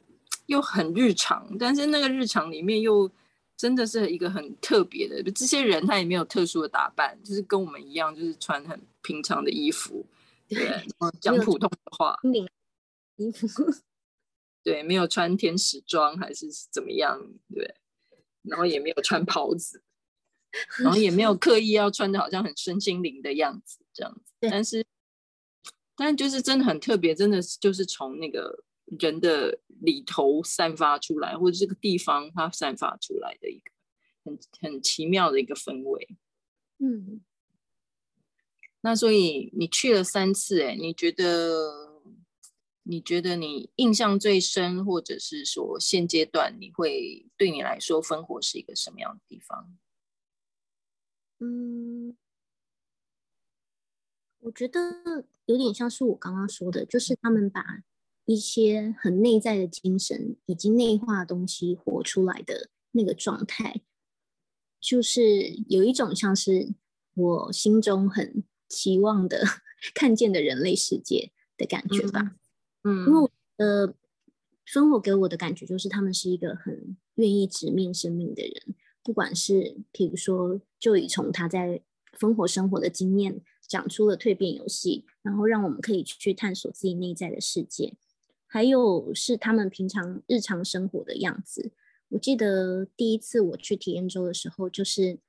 [0.47, 3.11] 又很日常，但是那个日常里面又
[3.57, 5.21] 真的是一个很特别的。
[5.33, 10.05] 这些人他也没有特殊的打扮，就是跟我们一样，就是穿很平常的衣服，
[10.47, 10.87] 对，
[11.19, 12.17] 讲普通的话，
[13.17, 13.45] 衣服，
[14.67, 17.17] 对，没有穿天使装还是怎么样，
[17.55, 17.75] 对，
[18.41, 19.81] 然后也没有穿袍子，
[20.83, 24.85] 然后也没有刻意要穿的好像很身心灵的样子这样子，但是，
[25.95, 28.63] 但就是真的很特别，真的就是从那个。
[29.01, 33.69] 人的里头散发出来，或者这个地方它散发出来的一个
[34.23, 36.17] 很很奇妙的一个氛围。
[36.79, 37.19] 嗯，
[38.79, 41.86] 那所以你去了三次，哎，你觉得
[42.87, 49.77] 你觉得你印象最深，或者是说现阶段你会对你来说分活是一个什么样的地方？
[51.39, 52.15] 嗯，
[54.39, 57.83] 我觉得有点像是我刚刚说的，就是他们把。
[58.29, 63.79] 一些很内在的精神，以及内化的东西活出来的那个状态，
[64.81, 66.73] 就是有一种像是
[67.13, 69.41] 我心中很期望的
[69.95, 72.19] 看见的人类世界的感觉吧。
[72.19, 72.39] 嗯，
[72.87, 73.93] 嗯因为呃，
[74.65, 81.81] 分活给我的感觉就是他们是一个很愿意直面生命的人，不管是比如说，就以从他在
[82.17, 87.95] 烽火生活的经验讲出了蜕变游戏，然后让我们可以去探索自己内在的世界。
[88.45, 91.71] 还有是他们平常日常生活的样子。
[92.09, 95.19] 我记得第一次我去体验周的时候，就是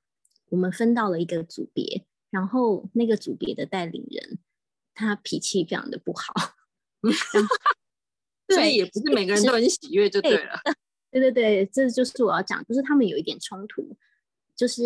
[0.49, 4.39] 我们分到了一个组别，然后那个组别的带领人
[4.93, 6.55] 他脾气非常的不好，
[8.49, 10.59] 所以也不是每个人都很喜悦就对了。
[11.11, 13.97] 对对对，这就是我要讲，就是他们有一点冲突，
[14.55, 14.83] 就是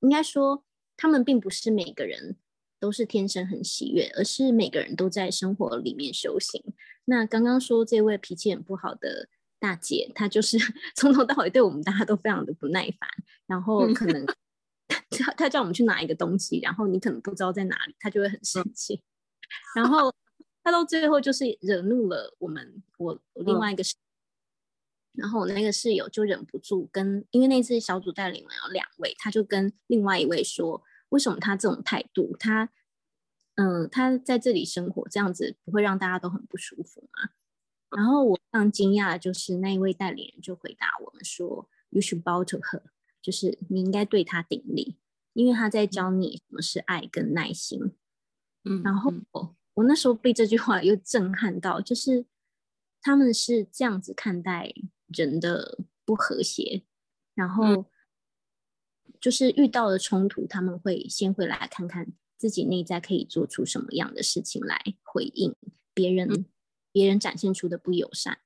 [0.00, 0.62] 应该说
[0.96, 2.36] 他们并不是每个人
[2.78, 6.62] 都是天生很喜悦，而是每个人都在生活里面修行。
[7.06, 10.58] 那刚刚说这位脾气很不好的大姐，她就是
[10.94, 13.08] 从头到尾对我们大家都非常的不耐烦，
[13.46, 14.26] 然后可能
[15.10, 19.02] 她她叫我们去拿一个东西，然后你可能不知道在哪里，她就会很生气，
[19.74, 20.14] 然后
[20.62, 23.94] 她到最后就是惹怒了我们，我我另外一个室
[25.14, 32.70] 友，然后我那个室友就忍不住跟，因为那次小组带领了有两位，他就跟另外一位说，为什么他这种态度，他。
[33.56, 37.28] 嗯，他在这里生活这样子不会让大家都很不舒服吗？
[37.94, 42.82] 然后我非常惊讶，就是那一位带领人就回答我们说：“You should bow to her，
[43.20, 44.96] 就是你应该对他顶礼，
[45.34, 47.92] 因为他在教你什么是爱跟耐心。”
[48.64, 49.12] 嗯，然后
[49.74, 52.24] 我我那时候被这句话又震撼到，就是
[53.00, 54.72] 他们是这样子看待
[55.08, 56.84] 人的不和谐，
[57.34, 57.84] 然后
[59.20, 65.54] 就是遇到了冲突，他们会先回来看看自己内在可以做出什么样的事情来回应
[65.92, 66.46] 别人，
[66.92, 68.38] 别人展现出的不友善。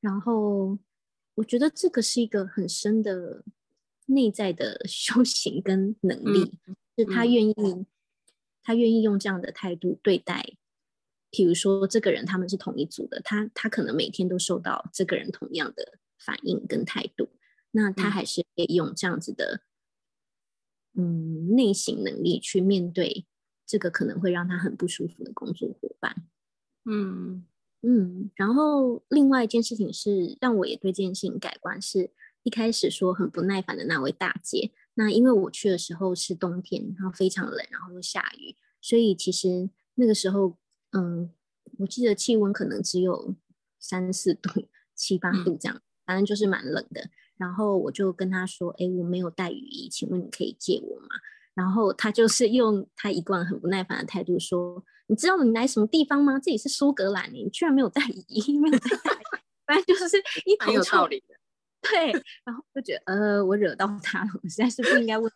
[0.00, 0.78] 然后
[1.34, 3.44] 我觉得这个是一个很深的
[4.06, 6.58] 内在的 修行跟能力，
[6.96, 7.86] 是他愿意，
[8.62, 10.56] 他愿意用这样的态度对待。
[11.32, 17.28] 比如说，这个人他们是同一组的，他他可能每天都受到这个人同样的反应跟态度，
[17.70, 19.62] 那他还是可以用这样子的，
[20.94, 23.26] 嗯，内省能力去面对
[23.64, 26.16] 这个可能会让他很不舒服的工作伙伴。
[26.84, 27.46] 嗯
[27.82, 32.10] 嗯，然后另外一件事情是让我也对这件事情改观，是
[32.42, 40.58] 一开始说很不耐烦的那位大姐，那因为我去的时候是冬天，然后非常冷，然后又下雨，所以其实那个时候。
[40.92, 41.30] 嗯，
[41.78, 43.34] 我记得气温可能只有
[43.78, 47.08] 三四度、七八度这样，反正就是蛮冷的。
[47.36, 51.08] 然后我就跟他说：“哎，我没有带雨衣，请问你可以借我吗？”
[51.54, 56.38] 然后他就是用他一贯很不耐烦的态度说：“你知道你来什么地方吗？
[56.38, 58.88] 这里是苏格兰，你居然没有带雨衣，没有带，
[59.66, 61.34] 反正就是一头臭。”有道理的。
[61.82, 62.12] 对，
[62.44, 65.32] 然后就觉得呃，我惹到他了，我实在是不应该问。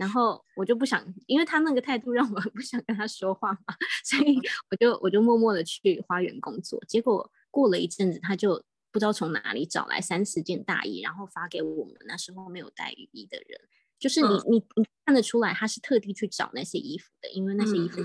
[0.00, 4.38] 然后我就不想，因为他那个态度让我 不想跟他说话嘛，所以
[4.70, 6.82] 我就我就默默的去花园工作。
[6.88, 13.60] 结果过了一阵子，他就不知道从哪里找来三四件大衣，然后发给我们那时候没有带雨衣的人。
[13.98, 18.00] 就是你、嗯、你你看得出来，他是特地去找那些衣服的，因为那些衣服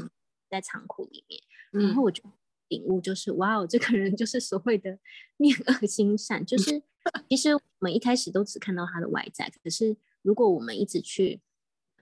[0.49, 1.41] 在仓库里面。
[1.71, 2.21] 嗯、然后我就
[2.67, 4.99] 领悟，就是哇哦，这个人就是所谓的
[5.37, 6.45] 面恶心善。
[6.45, 6.83] 就是
[7.29, 11.39] 其实我们一开始都只看到他的外在，可是如果我们一直去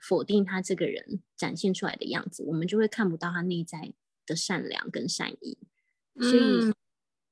[0.06, 3.94] 否定他这个人展现出来的样子，我们就会看不到他内在
[4.26, 5.58] 的善良跟善意。
[6.20, 6.74] 所以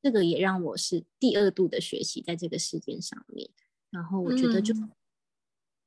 [0.01, 3.49] 这个也让我是第二度的学习在这个事件上面。
[3.89, 4.73] 然后我觉得就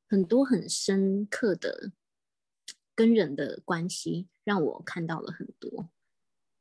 [0.08, 1.90] 很多很深刻的
[2.94, 5.88] 跟人的关系，让我看到了很多。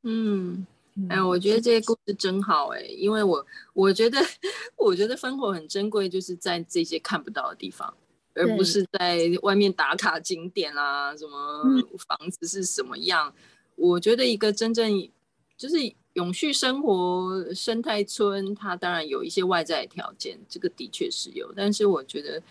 [0.02, 0.66] 嗯，
[1.10, 4.18] 哎，我觉得这些故事真好哎，因为我我觉得
[4.76, 7.94] 我觉得芬活很珍贵，就是在这些看不到的地方。
[8.34, 11.62] 而不是在外面打卡景点啊，什么
[12.06, 13.28] 房子是什么样？
[13.28, 13.34] 嗯、
[13.76, 15.08] 我觉得一个真正
[15.56, 15.76] 就是
[16.14, 21.52] 永续生活生态村，它当然有一些外在条件，这个的确是有。
[21.54, 22.42] 但是我觉得，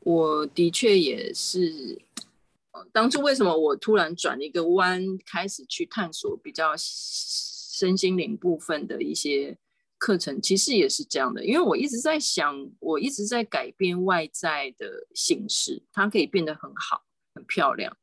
[0.00, 2.00] 我的确也是，
[2.92, 9.56] 当初为什么我突然转了一个弯，开始去探索比较身心灵部分的一些。
[9.98, 17.96] 课程其实也是这样的，因为我一直在想，我一直在改变外在的形式，它可以变得很好、很漂亮。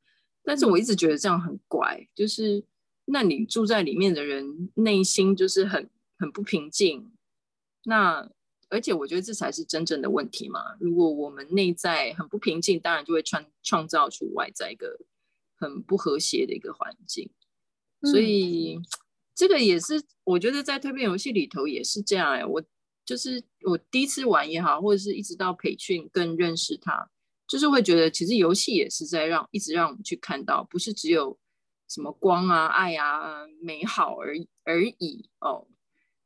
[0.44, 2.64] 但是我一直觉得这样很怪，就是
[3.06, 5.90] 那你住在里面的人内心就是很
[6.20, 7.12] 很不平静。
[7.86, 8.30] 那
[8.70, 10.76] 而且我觉得这才是真正的问题嘛。
[10.80, 15.00] 如果我们内在很不平静，当然就会创创造出外在一个
[15.58, 17.30] 很不和谐的一个环境。
[18.02, 18.76] 所以。
[18.76, 18.86] 嗯
[19.36, 22.46] 这个也是，我觉得在蜕变游戏里头也是这样哎。
[22.46, 22.64] 我
[23.04, 27.12] 就是我第一次玩也好，或者是一直到培训更认识他，
[27.46, 31.38] 就是会觉得其实游戏也是在让一直让我们去看到，不是只有
[31.90, 35.68] 什么光啊、爱啊、美好而而已哦。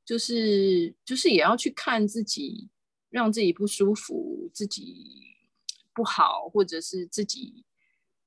[0.06, 2.70] 就是就是也要去看自己，
[3.10, 5.36] 让自己不舒服、自己
[5.94, 7.66] 不好，或者是自己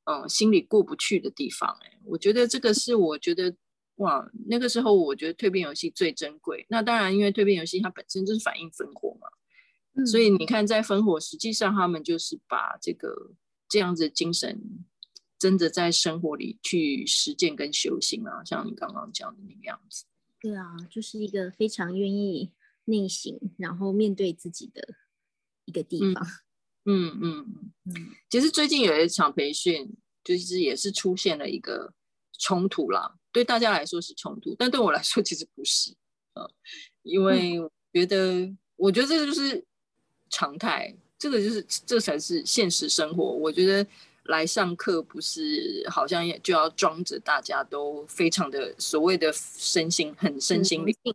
[0.05, 1.99] 嗯心里过不去的地方哎。
[2.05, 3.55] 我觉得这个是我觉得。
[4.03, 6.67] 哇，那个时候我觉得蜕变游戏最珍贵。
[6.69, 9.29] 那当然，因为蜕变游戏它本身就是反映烽火嘛，
[9.95, 13.31] 嗯、所以你看，在烽火实际上他们就是把这个
[13.69, 14.61] 这样子的精神，
[15.39, 20.05] 真的在生活里去实践跟修行啊，像你刚刚讲的那个样子。
[20.41, 22.51] 对啊，就是一个非常愿意
[22.87, 24.83] 内省，然后面对自己的
[25.65, 26.27] 一个地方。
[26.85, 27.73] 嗯嗯嗯。
[27.85, 27.95] 嗯，
[28.29, 31.95] 其实最近有一场培训，就是也是出现了一个
[32.41, 33.19] 冲突啦。
[33.33, 35.95] 对大家来说是冲突，但对我来说其实不是
[36.35, 36.47] 啊，
[37.03, 39.65] 因为我觉得，嗯、我觉得这个就是
[40.29, 43.25] 常态，这个就是这才是现实生活。
[43.25, 43.87] 我觉得
[44.25, 51.15] 来上课不是好像也就要装着大家都非常的所谓的身心很身心灵，嗯、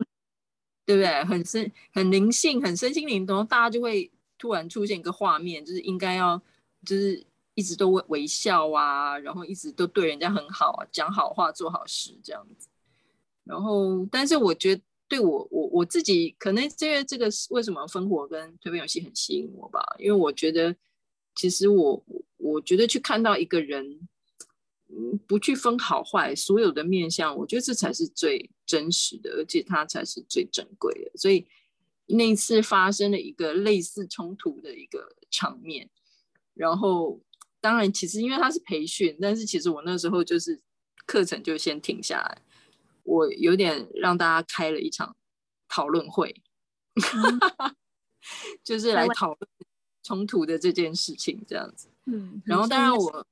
[0.86, 1.24] 对不对？
[1.24, 6.41] 很身很灵性，很身心灵，然后大家就会突然出现一个画面，就是应该要
[6.84, 7.24] 就是。
[7.58, 12.68] 一直都微微笑啊，然后一直都对人家很好啊，讲好话，做好事这样子。
[13.43, 19.84] 然后，但是我觉得对我我我自己，可能这个这个为什么芬活跟蜕变游戏很吸引我吧？
[19.97, 20.76] 因为我觉得，
[21.34, 22.03] 其实我
[22.38, 24.08] 我觉得去看到一个人，
[24.89, 31.12] 嗯，不去分好坏，所有的面相，我觉得这才是最真实的，而且它才是最珍贵的。
[31.16, 31.47] 所以
[32.05, 35.89] 那一次发生了一个类似冲突的一个场面，
[36.53, 37.20] 然后
[37.68, 40.57] 当然其实因为它是培训，但是其实我那时候就是
[41.05, 42.41] 课程就先停下来，
[43.03, 45.13] 我有点让大家开了一场
[45.68, 46.34] 讨论会，
[46.95, 47.76] 嗯、
[48.63, 49.49] 就是来讨论
[50.01, 51.89] 冲突的这件事情这样子。
[52.05, 53.28] 嗯，然后当然我。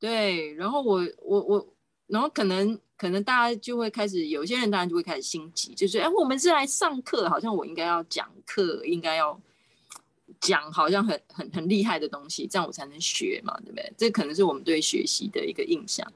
[0.00, 1.74] 对，然后我我我，
[2.08, 9.40] 然后可能可能大家就会开始，有些人当然就会开始心急，就是哎，我们是来上课，好像我应该要讲课，应该要
[10.42, 13.90] 讲好像很很很厉害的东西，这样我才能学嘛，对不对？
[13.96, 16.06] 这可能是我们对学习的一个印象，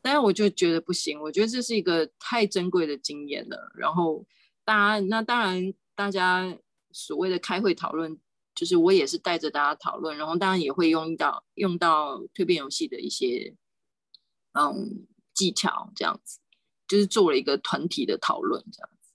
[0.00, 3.70] 但是我就觉得不行，我觉得这是一个太珍贵的经验了。
[3.74, 4.24] 然后
[4.64, 6.56] 大家那当然大家
[6.92, 8.18] 所谓的开会讨论。
[8.56, 13.54] 就是我也是带着大家讨论，然后当然也会用到用到蜕变游戏的一些
[14.54, 16.38] 嗯技巧，这样子，
[16.88, 19.12] 就是做了一个团体的讨论这样子。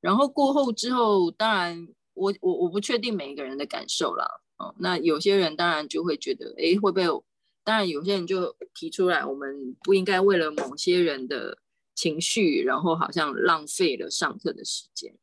[0.00, 1.88] 然后过后之后，当然
[2.20, 4.26] 我我我不确定每一个人的感受啦，
[4.58, 7.24] 哦，那有些人当然就会觉得，哎，会不会？
[7.64, 11.58] 当然有些人就提出来，我们不应该为了某些人的
[11.94, 15.16] 情绪，然后好像浪费了上课的时间。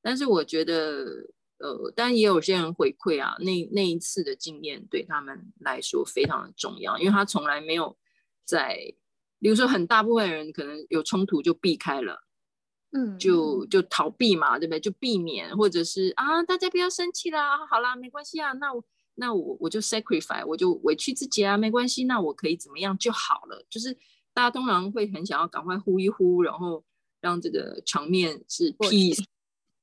[0.00, 1.30] 但是我觉得。
[1.62, 7.96] 呃，但也有些人回馈啊，那那一次的经验对他们来说非常的重要，因为他从来没有
[8.44, 8.76] 在，
[9.38, 12.24] 比如说很大部分人可能有冲突就避开了，
[12.92, 14.80] 嗯，就就逃避嘛，对不对？
[14.80, 18.84] 就避免，或者是啊，大家不要生气啦，好啦，没关系啊，那我
[19.16, 23.64] 那我我就 sacrifice，我就委屈自己啊，没关系，那我可以怎么样就好了。
[23.68, 23.92] 就是
[24.32, 26.84] 大家通常会很想要赶快呼一呼，然后
[27.20, 29.24] 让这个场面是 peace。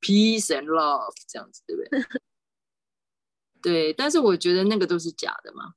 [0.02, 2.00] Peace and love，这样子对不对？
[3.62, 5.74] 对，但是我觉得那个都是假的嘛。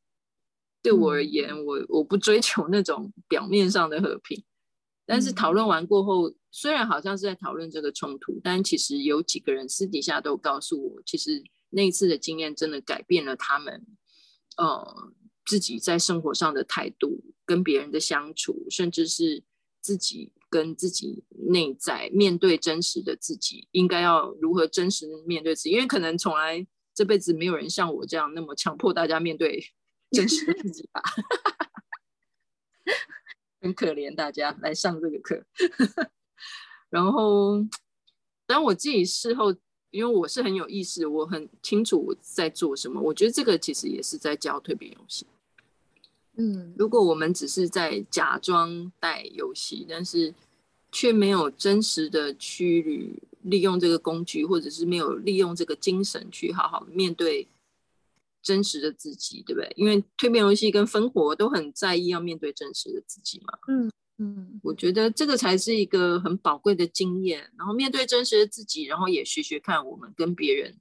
[0.80, 4.44] 对我而言，嗯、我我不追求那种表面上的和平。
[5.04, 13.84] 但是讨论完过后，嗯、虽然好像是在讨论这个冲突，但其实有几个人私底下都告诉我，其实那一次的经验真的改变了他们，
[14.58, 15.12] 呃，
[15.44, 19.42] 自己在生活上的态度，跟别人的相处，甚至是
[19.80, 20.32] 自己。
[20.52, 25.70] 跟自己内在面对真实的自己，应该要如何真实的面对自己？
[25.70, 29.64] 因为可能从来这辈子没有人像我这样那么强迫大家面对
[30.12, 31.00] 真实的自己吧，
[33.62, 35.42] 很可怜大家来上这个课。
[36.92, 37.66] 然后，
[38.44, 39.50] 但我自己事后，
[39.90, 43.00] 因为我是很有意识，我很清楚我在做什么。
[43.00, 45.26] 我觉得这个其实也是在教蜕变游戏。
[46.34, 50.34] 嗯，如果我们只是在假装带游戏，但是
[50.90, 57.48] 却没有真实的去利用这个工具，或者是没有利用这个精神去好好面对
[58.42, 59.72] 真实的自己，对不对？
[59.76, 63.58] 因为蜕变游戏跟生活都很在意要面对真实的自己嘛。
[63.68, 63.90] 嗯
[64.22, 67.50] 嗯，我觉得这个才是一个很宝贵的经验。
[67.58, 70.78] 然后面对真实的自己，然后也学学看我们跟别人。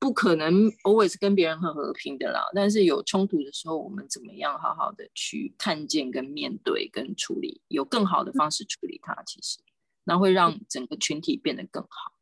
[0.00, 9.60] 不可能 always 跟别人很和平的啦，但是有冲突的时候，我们怎么样好好的去看见、跟面对、跟处理，有更好的方式处理它，其实
[10.04, 12.12] 那会让整个群体变得更好。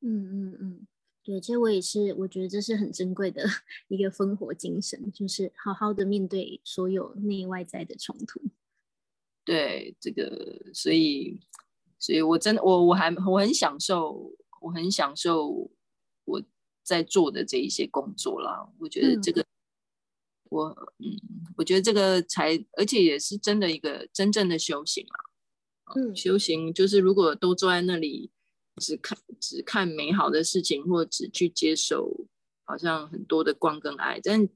[0.00, 0.86] 嗯嗯嗯，
[1.22, 3.44] 对，其实我也是，我觉得这是很珍贵的
[3.86, 8.42] 一个 烽火精神，就是好好的面对所有内外在的冲突。
[9.44, 11.38] 对，这个，所以，
[11.98, 15.70] 所以我真的，我我还我很享受，我很享受
[16.24, 16.42] 我。
[16.84, 19.46] 在做的这一些工作啦，我觉得这个，嗯
[20.50, 20.64] 我
[20.98, 21.16] 嗯，
[21.56, 25.94] 我觉得这个才，而且也是真的一个真正的修行啦。
[25.94, 28.32] 嗯，修行就是如果都坐在那里，
[28.80, 32.26] 只看只看美好的事情，或只去接受
[32.64, 34.48] 好像很多的光跟爱，但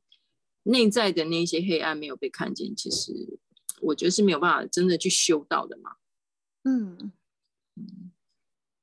[0.65, 3.39] 内在的那些黑暗没有被看见，其实
[3.81, 5.97] 我觉得是没有办法真的去修到的嘛。
[6.65, 7.13] 嗯
[7.77, 8.11] 嗯，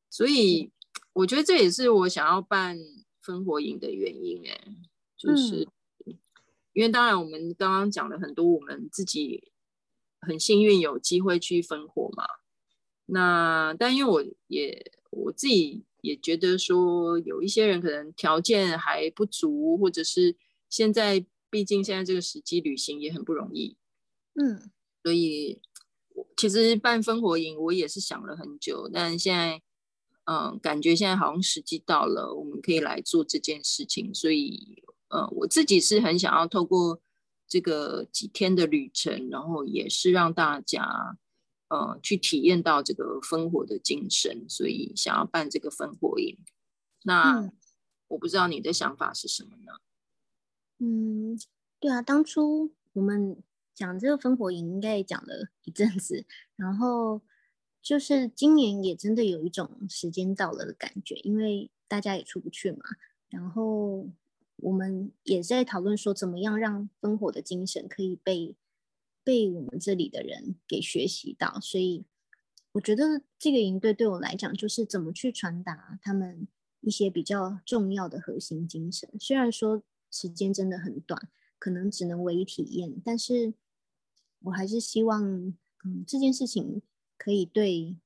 [0.10, 0.72] 所以
[1.14, 2.78] 我觉得这也是我想要办。
[3.26, 4.60] 分火营的原因，哎，
[5.16, 5.66] 就是
[6.74, 9.54] 因为当然我们刚刚讲了很多，我们自己
[10.20, 12.26] 很幸运有机会去分火嘛。
[13.06, 20.36] 那但因为我也我自己也觉得说，有一些人可能条件还不足，或者是
[20.68, 23.78] 现在毕竟现在这个时机旅行也很不容易，
[24.34, 24.70] 嗯，
[25.04, 25.62] 所以
[26.36, 29.62] 其实办烽火营我也是想了很久，但现在。
[30.26, 34.14] 嗯，感觉现在好像时机到了，我们可以来做这件事情。
[34.14, 37.02] 所以，呃，我自己是很想要透过
[37.46, 41.18] 这个几天的旅程，然后也是让大家，
[41.68, 46.38] 呃，去体验到这个烽火的精神，所以想要办这个烽火营。
[47.04, 47.52] 那、嗯、
[48.08, 49.74] 我不知道你的想法是什么呢？
[50.80, 51.38] 嗯，
[51.82, 53.44] 对啊，当初我们
[53.76, 57.22] 讲这个烽火营应该也讲了一阵子，然后
[57.82, 62.84] 就是今年也真的有一种时间到了的感觉，因为大家也出不去嘛，
[63.30, 64.08] 然后
[64.58, 68.56] 我们也在讨论说，怎么样让烽火的精神可以被
[69.24, 72.06] 被我们这里的人给学习到，所以
[72.74, 76.48] 我觉得这个营队对我来讲，就是怎么去传达他们
[76.82, 81.30] 一些比较重要的核心精神，虽然说时间真的很短。
[81.60, 83.54] 可能只能唯一体验，但是
[84.44, 85.24] 我还是希望，
[85.84, 86.82] 嗯，这件事情
[87.18, 87.98] 可以对，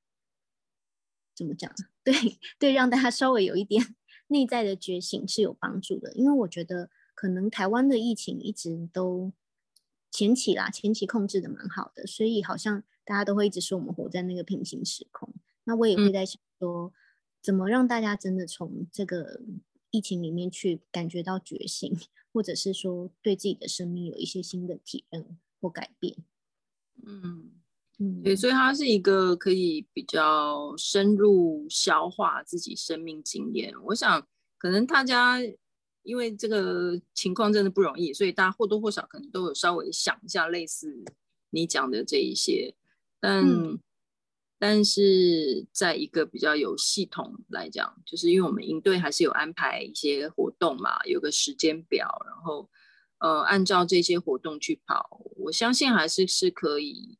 [1.34, 1.72] 怎么讲？
[2.02, 2.14] 对
[2.58, 3.94] 对，让大家稍微有一点
[4.28, 6.12] 内在的觉醒是有帮助的。
[6.14, 9.32] 因为我觉得，可能台湾的疫情一直都
[10.10, 15.32] 前期啦，前期控制的蛮好的，所以好像大家都会一直说我们活在那个平行时空。
[15.64, 16.92] 那我也会在想说，
[17.42, 19.40] 怎么让大家真的从这个
[19.90, 21.96] 疫情里面去感觉到觉醒。
[22.30, 26.16] 或者是说对自己的生命有一些新的体验或改变，
[27.06, 27.52] 嗯
[27.98, 33.74] 嗯，对，所以它是一个可以比较深入消化自己生命经验。
[33.84, 35.38] 我想，可能大家
[36.02, 41.04] 因为这个情况真的不容易，所以大家或多或少可能都有稍微想一下类似
[41.50, 42.74] 你讲的这一些，
[43.20, 43.44] 但。
[43.44, 43.78] 嗯
[44.60, 52.68] 但是在一个比较有系统来讲，就是因为我们营队还是有安排一些活动嘛，有个时间表，然后
[53.18, 57.18] 呃按照这些活动去跑，我相信还是是可以，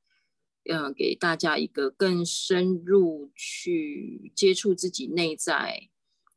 [0.69, 5.89] 呃给大家一个更深入去接触自己内在，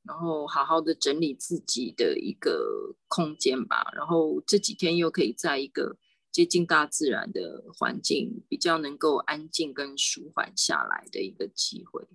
[0.03, 3.91] 然后好好的整理自己的一个空间吧。
[3.95, 5.97] 然后这几天又可以在一个。
[6.31, 12.07] 接近大自然的环境，比较能够安静跟舒缓下来的一个机会。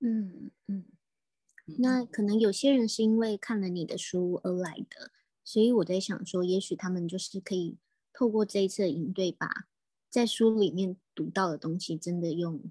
[0.00, 0.84] 嗯嗯，
[1.78, 5.10] 那可能有些人是因为看了你的书而来的，
[5.44, 7.76] 所以我在想说，也许他们就是可以
[8.12, 9.48] 透过这一次的营队，把
[10.10, 12.70] 在书里面读到的东西，真的用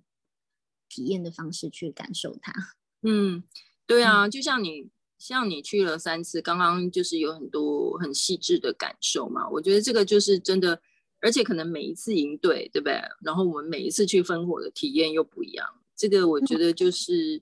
[0.89, 2.53] 体验的方式去感受它。
[3.01, 3.43] 嗯，
[3.85, 4.89] 对啊，就像你。
[5.21, 9.47] 像你去了三次，刚刚就是有很多很细致的感受嘛。
[9.47, 10.81] 我觉得这个就是真的，
[11.19, 12.99] 而且可能每一次营队，对不对？
[13.23, 15.63] 然后我们每一次去烽火的体验又不一样。
[15.95, 17.39] 这个我觉得就是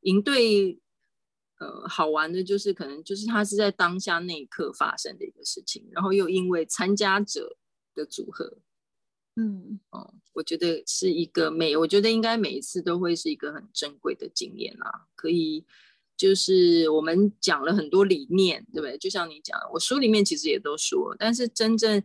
[0.00, 0.76] 营队，
[1.62, 7.56] 呃，好玩的就是可能就是它是在当下那一刻发生的一个事情，然后又因为参加者
[7.94, 8.58] 的组合，
[9.36, 15.64] 嗯，哦，我觉得是一个每，我觉得应该每一次都会是一个很珍贵的经验啊，可以。
[16.14, 18.96] 就是我们讲了很多理念，对不对？
[18.98, 22.00] 就像你讲，我书里面其实也都说，但是真正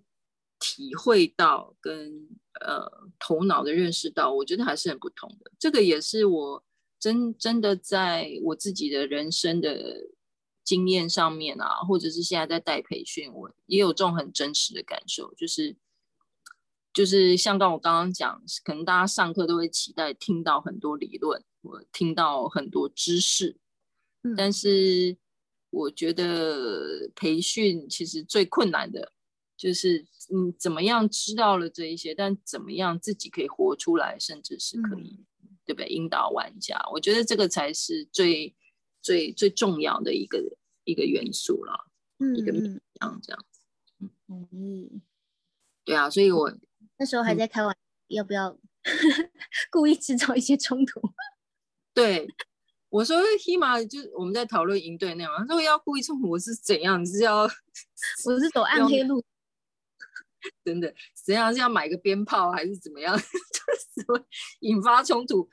[0.59, 2.27] 体会到跟
[2.61, 2.89] 呃
[3.19, 5.51] 头脑的认识到，我觉得还是很不同的。
[5.59, 6.63] 这个也是我
[6.99, 10.07] 真真的在我自己的人生的
[10.63, 15.75] 经验上面啊，或者是现在在带培训，我也有这种很真实的感受，就是
[16.93, 23.57] 就是像刚我刚刚讲，可能大家上课都会期待听到很多理论，我听到很多知识。
[24.35, 25.15] 但是
[25.69, 29.13] 我觉得培训其实最困难的，
[29.55, 35.25] 就是你，怎么样知道了这一些，但怎么样自己可以活出来，甚至是可以，嗯、
[35.67, 35.87] 对不对？
[35.89, 38.55] 引导玩家，我觉得这个才是最
[39.03, 40.41] 最最重要的一个
[40.85, 43.61] 一个元素了，嗯，一个面向这样子，
[44.29, 45.01] 嗯嗯，
[45.83, 46.51] 对啊，所以我
[46.97, 48.57] 那时候还在开玩笑，要不要
[49.69, 51.01] 故意制造一些冲突？
[51.93, 52.27] 对。
[52.89, 56.99] 我说 Hima 就是我们在讨论营队那样，他说要故意冲突，我是怎样？
[57.03, 57.41] 你是要
[58.25, 59.21] 我是走暗黑路，
[60.63, 60.91] 真的
[61.25, 61.51] 怎样？
[61.53, 63.13] 是要买个鞭炮还是怎么样？
[64.07, 64.25] 就是
[64.61, 65.49] 引发冲突，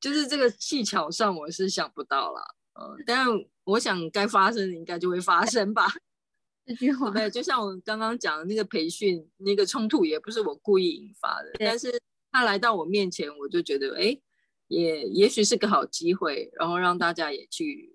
[0.00, 2.40] 就是这个技巧上我是想不到了。
[2.80, 3.26] 嗯，但
[3.64, 5.86] 我想该发生的应该就会发生吧。
[6.66, 12.00] 这句话对，就像我刚刚讲的那个培训那个冲突，也不是我故意引发的，但是
[12.30, 14.02] 他来到我面前，我就觉得哎。
[14.02, 14.22] 诶
[14.70, 17.92] 也也许是个好机会，然后让大家也去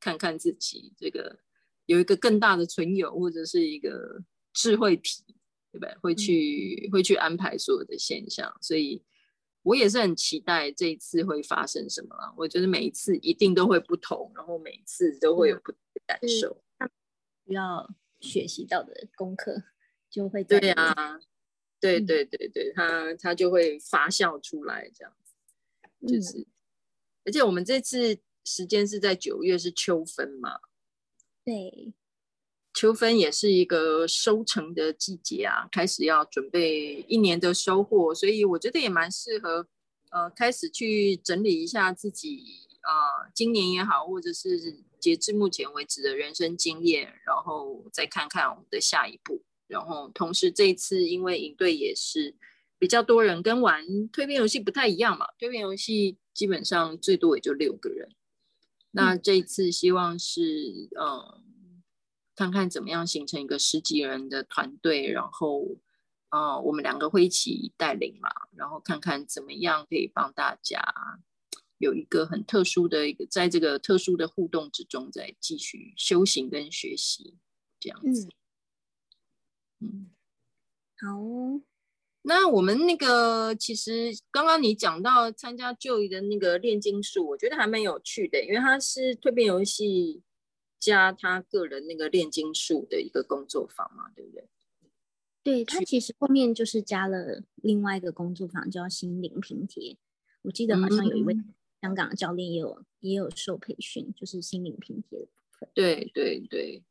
[0.00, 1.38] 看看自己这个
[1.84, 5.22] 有一个更大的存有，或者是一个智慧体，
[5.76, 5.94] 对不对？
[6.00, 9.02] 会去、嗯、会去安排所有的现象，所以
[9.62, 12.32] 我也是很期待这一次会发生什么了。
[12.36, 16.62] 我觉得每一次一定都会不同，然后每一次都会有不同的感受。
[17.46, 19.62] 需要学习到的功课
[20.10, 21.20] 就会对啊，
[21.78, 25.34] 对对对对，它它就会发酵出来这样子。
[26.08, 26.46] 就是，嗯、
[27.24, 30.58] 而且我们这次时间是在九月，是秋分嘛？
[31.44, 31.92] 对，
[32.76, 39.66] 秋分也是一个收成的季节啊，开始要准备一年的收获，所以我觉得也蛮适合，
[40.10, 42.44] 呃，开始去整理一下自己
[42.82, 49.42] 啊、呃，今年也好，或者是截至目前为止的人生经验，然后再看看我们的下一步。
[49.68, 52.34] 然后同时这一次因为营队也是
[52.78, 58.10] 比较多人跟玩蜕变游戏不太一样嘛，蜕变游戏基本上最多也就六个人，
[58.90, 61.42] 那这一次希望是嗯。
[62.36, 65.66] 看看怎么样形成一个十几人的团队，然后，
[66.28, 70.84] 呃，我们两个会一起带领嘛，然后看看怎么样可以帮大家
[71.78, 77.38] 有一个很特殊的一个，在这个特殊的互动之中，再继续修行跟学习
[77.80, 78.28] 这样子。
[79.80, 80.10] 嗯，嗯
[81.00, 81.62] 好哦。
[82.20, 90.22] 那我们那个其实刚刚你讲到参加 Joy 的那个炼金术，我觉得还蛮有趣的，因为它是蜕变游戏。
[90.78, 94.48] 加他个人那个炼金术的一个工作坊嘛，对不对？
[95.42, 99.96] 对，他其实后面就是加了另外一个工作坊，叫心灵拼贴。
[100.42, 101.36] 我记得好像有一位
[101.80, 105.68] 香港的教练也有、嗯、也有受培训，就是心灵拼贴的部分。
[105.74, 106.82] 对对对，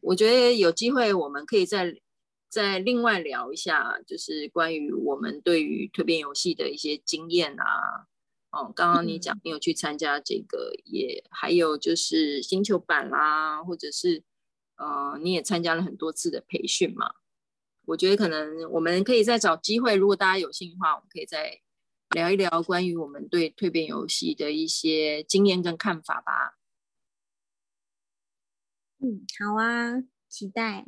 [0.00, 2.00] 我觉得有机会我们可以再
[2.48, 8.08] 再另外聊一下，就是关于我们对于蜕变游戏的一些经验啊。
[8.50, 14.24] 哦，刚刚你讲你有去参加这个，嗯、也还有就是星球版啦，或者是
[14.76, 17.14] 呃，你也参加了很多次的培训嘛。
[17.86, 21.60] 我觉得可能我们可以再找机会，如果大家有兴趣的话，我们可以再
[22.10, 26.58] 聊一聊关于我们对蜕变游戏的一些经验跟看法吧。
[29.00, 30.86] 嗯，好啊，期待。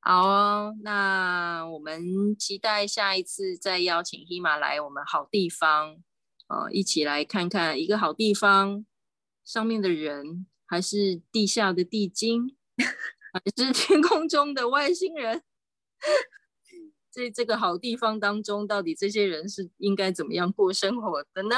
[0.00, 6.02] 好哦，那我们期待下一次再邀请 Hima 来我们好地方。
[6.50, 8.84] 呃，一起来看看一个好地方，
[9.44, 12.56] 上面的人，还是地下的地精，
[13.32, 15.44] 还是天空中的外星人？
[17.08, 21.56] 在这个好地方当中，到底这些人是应该怎么样过生活的呢？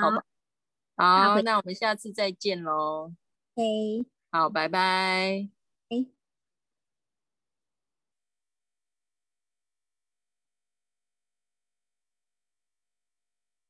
[0.00, 3.12] 好，好吧，好，那我们下次再见喽。
[3.54, 5.55] 嘿，好，拜拜。